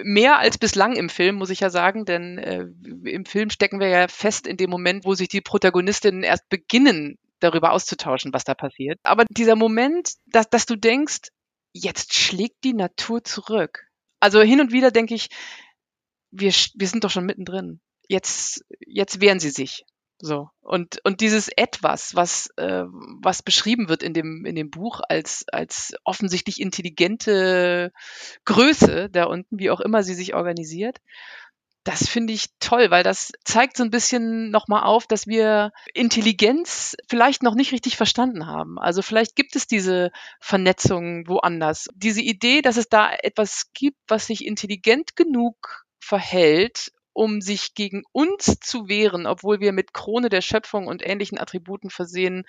mehr 0.04 0.40
als 0.40 0.58
bislang 0.58 0.94
im 0.94 1.10
Film, 1.10 1.36
muss 1.36 1.50
ich 1.50 1.60
ja 1.60 1.70
sagen, 1.70 2.06
denn 2.06 2.38
äh, 2.38 2.66
im 3.06 3.26
Film 3.26 3.50
stecken 3.50 3.80
wir 3.80 3.88
ja 3.88 4.08
fest 4.08 4.48
in 4.48 4.58
dem 4.58 4.70
Moment, 4.70 5.06
wo 5.06 5.14
sich 5.14 5.28
die 5.28 5.42
Protagonistinnen 5.42 6.24
erst 6.24 6.50
beginnen, 6.50 7.18
darüber 7.42 7.72
auszutauschen, 7.72 8.34
was 8.34 8.44
da 8.44 8.54
passiert. 8.54 9.00
Aber 9.04 9.26
dieser 9.30 9.56
Moment, 9.56 10.14
dass, 10.28 10.50
dass 10.50 10.66
du 10.66 10.76
denkst, 10.76 11.30
jetzt 11.74 12.14
schlägt 12.14 12.64
die 12.64 12.74
Natur 12.74 13.24
zurück. 13.24 13.88
Also 14.20 14.42
hin 14.42 14.62
und 14.62 14.72
wieder 14.72 14.92
denke 14.92 15.16
ich, 15.16 15.30
wir, 16.32 16.52
wir 16.52 16.88
sind 16.88 17.04
doch 17.04 17.10
schon 17.10 17.26
mittendrin. 17.26 17.82
Jetzt, 18.08 18.64
jetzt 18.80 19.22
wehren 19.22 19.40
sie 19.40 19.50
sich. 19.50 19.86
So. 20.20 20.50
Und, 20.62 21.00
und 21.04 21.22
dieses 21.22 21.50
Etwas, 21.50 22.16
was, 22.16 22.50
äh, 22.58 22.84
was 22.86 23.42
beschrieben 23.42 23.90
wird 23.90 24.04
in 24.04 24.14
dem, 24.14 24.46
in 24.46 24.56
dem 24.56 24.70
Buch 24.70 25.02
als, 25.10 25.46
als 25.52 25.94
offensichtlich 26.04 26.62
intelligente 26.62 27.92
Größe 28.46 29.10
da 29.10 29.26
unten, 29.26 29.60
wie 29.60 29.72
auch 29.72 29.82
immer 29.82 30.04
sie 30.04 30.14
sich 30.14 30.36
organisiert, 30.36 31.00
das 31.84 32.08
finde 32.08 32.34
ich 32.34 32.48
toll, 32.60 32.92
weil 32.92 33.04
das 33.04 33.32
zeigt 33.44 33.78
so 33.78 33.84
ein 33.84 33.90
bisschen 33.90 34.52
nochmal 34.52 34.84
auf, 34.84 35.08
dass 35.08 35.26
wir 35.26 35.72
Intelligenz 35.94 36.96
vielleicht 37.10 37.42
noch 37.42 37.56
nicht 37.56 37.72
richtig 37.72 37.98
verstanden 37.98 38.46
haben. 38.46 38.78
Also 38.78 39.02
vielleicht 39.02 39.36
gibt 39.36 39.56
es 39.56 39.66
diese 39.68 40.12
Vernetzung 40.40 41.28
woanders. 41.28 41.88
Diese 41.96 42.22
Idee, 42.22 42.62
dass 42.62 42.78
es 42.78 42.88
da 42.88 43.12
etwas 43.12 43.72
gibt, 43.74 43.98
was 44.08 44.28
sich 44.28 44.46
intelligent 44.46 45.16
genug 45.16 45.86
verhält, 46.00 46.92
um 47.14 47.42
sich 47.42 47.74
gegen 47.74 48.04
uns 48.12 48.60
zu 48.62 48.88
wehren, 48.88 49.26
obwohl 49.26 49.60
wir 49.60 49.72
mit 49.72 49.94
Krone 49.94 50.30
der 50.30 50.42
Schöpfung 50.42 50.88
und 50.88 51.06
ähnlichen 51.06 51.38
Attributen 51.38 51.90
versehen, 51.90 52.44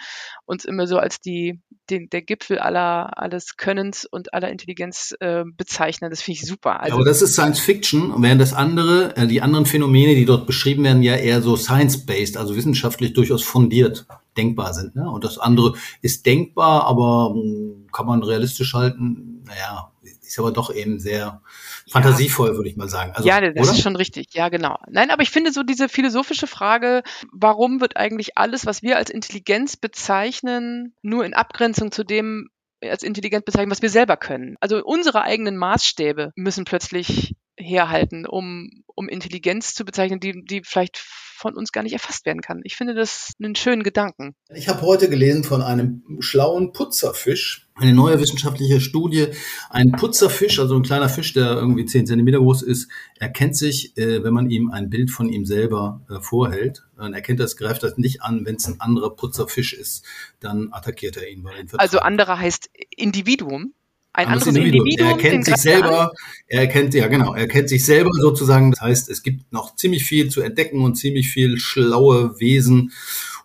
uns 0.44 0.64
immer 0.64 0.86
so 0.86 0.98
als 0.98 1.20
die, 1.20 1.60
den, 1.90 2.08
der 2.10 2.22
Gipfel 2.22 2.58
aller, 2.58 3.18
alles 3.18 3.56
Könnens 3.56 4.04
und 4.04 4.34
aller 4.34 4.50
Intelligenz 4.50 5.14
äh, 5.20 5.44
bezeichnen. 5.44 6.10
Das 6.10 6.22
finde 6.22 6.40
ich 6.40 6.46
super. 6.46 6.80
Also, 6.80 6.90
ja, 6.90 6.94
aber 6.94 7.04
das 7.04 7.22
ist 7.22 7.32
Science 7.32 7.60
Fiction, 7.60 8.14
während 8.22 8.40
das 8.40 8.52
andere, 8.52 9.16
äh, 9.16 9.26
die 9.26 9.42
anderen 9.42 9.66
Phänomene, 9.66 10.14
die 10.14 10.24
dort 10.24 10.46
beschrieben 10.46 10.84
werden, 10.84 11.02
ja 11.02 11.16
eher 11.16 11.42
so 11.42 11.56
science-based, 11.56 12.36
also 12.36 12.56
wissenschaftlich 12.56 13.12
durchaus 13.12 13.42
fundiert 13.42 14.06
denkbar 14.36 14.74
sind. 14.74 14.96
Ne? 14.96 15.10
Und 15.10 15.24
das 15.24 15.38
andere 15.38 15.74
ist 16.00 16.26
denkbar, 16.26 16.84
aber 16.84 17.34
hm, 17.34 17.88
kann 17.92 18.06
man 18.06 18.22
realistisch 18.22 18.74
halten. 18.74 19.44
Naja, 19.46 19.92
ist 20.02 20.38
aber 20.38 20.52
doch 20.52 20.72
eben 20.74 20.98
sehr 20.98 21.42
fantasievoll, 21.90 22.50
ja. 22.50 22.54
würde 22.56 22.68
ich 22.68 22.76
mal 22.76 22.88
sagen. 22.88 23.12
Also, 23.14 23.28
ja, 23.28 23.40
das 23.40 23.68
oder? 23.68 23.76
ist 23.76 23.82
schon 23.82 23.96
richtig. 23.96 24.28
Ja, 24.34 24.48
genau. 24.48 24.78
Nein, 24.88 25.10
aber 25.10 25.22
ich 25.22 25.30
finde 25.30 25.52
so 25.52 25.62
diese 25.62 25.88
philosophische 25.88 26.46
Frage, 26.46 27.02
warum 27.32 27.80
wird 27.80 27.96
eigentlich 27.96 28.38
alles, 28.38 28.66
was 28.66 28.82
wir 28.82 28.96
als 28.96 29.10
Intelligenz 29.10 29.76
bezeichnen, 29.76 30.94
nur 31.02 31.24
in 31.24 31.34
Abgrenzung 31.34 31.92
zu 31.92 32.04
dem 32.04 32.48
als 32.80 33.04
intelligent 33.04 33.44
bezeichnen, 33.44 33.70
was 33.70 33.82
wir 33.82 33.90
selber 33.90 34.16
können. 34.16 34.56
Also 34.60 34.82
unsere 34.84 35.22
eigenen 35.22 35.56
Maßstäbe 35.56 36.32
müssen 36.34 36.64
plötzlich 36.64 37.36
herhalten, 37.62 38.26
um, 38.26 38.84
um 38.86 39.08
Intelligenz 39.08 39.74
zu 39.74 39.84
bezeichnen, 39.84 40.20
die, 40.20 40.44
die 40.44 40.62
vielleicht 40.64 40.98
von 41.42 41.56
uns 41.56 41.72
gar 41.72 41.82
nicht 41.82 41.92
erfasst 41.92 42.24
werden 42.24 42.40
kann. 42.40 42.60
Ich 42.62 42.76
finde 42.76 42.94
das 42.94 43.32
einen 43.42 43.56
schönen 43.56 43.82
Gedanken. 43.82 44.36
Ich 44.54 44.68
habe 44.68 44.82
heute 44.82 45.10
gelesen 45.10 45.42
von 45.42 45.60
einem 45.60 46.04
schlauen 46.20 46.72
Putzerfisch, 46.72 47.68
eine 47.74 47.92
neue 47.92 48.20
wissenschaftliche 48.20 48.80
Studie. 48.80 49.26
Ein 49.68 49.90
Putzerfisch, 49.90 50.60
also 50.60 50.76
ein 50.76 50.84
kleiner 50.84 51.08
Fisch, 51.08 51.32
der 51.32 51.54
irgendwie 51.54 51.84
10 51.84 52.06
Zentimeter 52.06 52.38
groß 52.38 52.62
ist, 52.62 52.88
erkennt 53.18 53.56
sich, 53.56 53.96
äh, 53.96 54.22
wenn 54.22 54.32
man 54.32 54.50
ihm 54.50 54.70
ein 54.70 54.88
Bild 54.88 55.10
von 55.10 55.28
ihm 55.28 55.44
selber 55.44 56.02
äh, 56.08 56.20
vorhält. 56.20 56.84
Dann 56.96 57.12
erkennt 57.12 57.40
das, 57.40 57.56
greift 57.56 57.82
das 57.82 57.96
nicht 57.96 58.22
an, 58.22 58.46
wenn 58.46 58.54
es 58.54 58.68
ein 58.68 58.80
anderer 58.80 59.10
Putzerfisch 59.10 59.72
ist, 59.72 60.04
dann 60.38 60.68
attackiert 60.70 61.16
er 61.16 61.28
ihn. 61.28 61.44
also 61.76 61.98
anderer 61.98 62.38
heißt 62.38 62.70
Individuum? 62.96 63.74
Ein 64.12 64.26
anderes, 64.26 64.46
Individuum. 64.48 64.86
Individuum. 64.86 65.08
Er 65.08 65.16
erkennt 65.16 65.44
sich 65.46 65.56
selber, 65.56 66.12
er 66.46 66.60
erkennt, 66.60 66.94
ja 66.94 67.06
genau, 67.06 67.34
er 67.34 67.48
kennt 67.48 67.68
sich 67.68 67.84
selber 67.84 68.10
sozusagen. 68.12 68.70
Das 68.70 68.80
heißt, 68.80 69.08
es 69.08 69.22
gibt 69.22 69.52
noch 69.52 69.76
ziemlich 69.76 70.04
viel 70.04 70.28
zu 70.28 70.42
entdecken 70.42 70.82
und 70.82 70.96
ziemlich 70.96 71.30
viel 71.30 71.58
schlaue 71.58 72.38
Wesen 72.38 72.92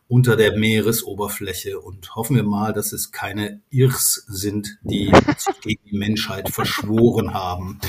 unter 0.09 0.37
der 0.37 0.57
Meeresoberfläche 0.57 1.79
und 1.79 2.15
hoffen 2.15 2.37
wir 2.37 2.43
mal, 2.43 2.71
dass 2.71 2.93
es 2.93 3.11
keine 3.11 3.59
Irrs 3.69 4.23
sind, 4.27 4.77
die 4.81 5.11
sich 5.37 5.61
gegen 5.61 5.81
die 5.91 5.97
Menschheit 5.97 6.49
verschworen 6.49 7.33
haben. 7.33 7.79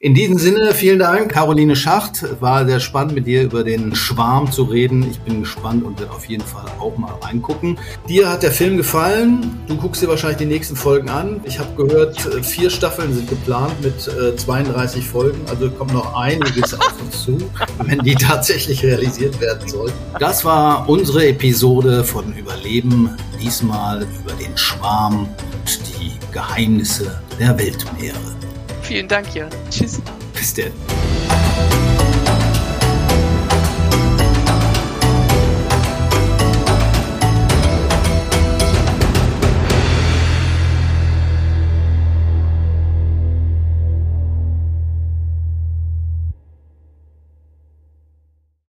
In 0.00 0.14
diesem 0.14 0.38
Sinne, 0.38 0.74
vielen 0.74 0.98
Dank, 0.98 1.30
Caroline 1.30 1.76
Schacht. 1.76 2.24
War 2.40 2.66
sehr 2.66 2.80
spannend, 2.80 3.14
mit 3.14 3.26
dir 3.28 3.42
über 3.42 3.62
den 3.62 3.94
Schwarm 3.94 4.50
zu 4.50 4.64
reden. 4.64 5.08
Ich 5.08 5.20
bin 5.20 5.42
gespannt 5.42 5.84
und 5.84 6.00
werde 6.00 6.12
auf 6.12 6.24
jeden 6.24 6.44
Fall 6.44 6.66
auch 6.80 6.96
mal 6.96 7.14
reingucken. 7.22 7.78
Dir 8.08 8.28
hat 8.28 8.42
der 8.42 8.52
Film 8.52 8.76
gefallen. 8.76 9.60
Du 9.68 9.76
guckst 9.76 10.02
dir 10.02 10.08
wahrscheinlich 10.08 10.38
die 10.38 10.46
nächsten 10.46 10.74
Folgen 10.74 11.08
an. 11.08 11.40
Ich 11.44 11.60
habe 11.60 11.74
gehört, 11.76 12.20
vier 12.44 12.70
Staffeln 12.70 13.14
sind 13.14 13.28
geplant 13.28 13.80
mit 13.82 14.00
32 14.00 15.00
äh, 15.00 15.06
Folgen. 15.06 15.40
Also 15.46 15.70
kommt 15.70 15.92
noch 15.92 16.14
einiges 16.14 16.74
auf 16.74 17.00
uns 17.00 17.22
zu, 17.22 17.38
wenn 17.84 18.00
die 18.00 18.16
tatsächlich 18.16 18.82
realisiert 18.82 19.40
werden 19.40 19.68
sollten. 19.68 19.96
Das 20.18 20.44
war 20.44 20.88
unsere 20.88 21.28
Episode 21.28 21.67
Episode 21.68 22.02
von 22.02 22.32
Überleben, 22.34 23.14
diesmal 23.38 24.00
über 24.00 24.32
den 24.42 24.56
Schwarm 24.56 25.28
und 25.52 25.80
die 25.86 26.12
Geheimnisse 26.32 27.20
der 27.38 27.58
Weltmeere. 27.58 28.16
Vielen 28.80 29.06
Dank, 29.06 29.34
Jan. 29.34 29.50
Tschüss. 29.68 30.00
Bis 30.32 30.54
denn. 30.54 30.72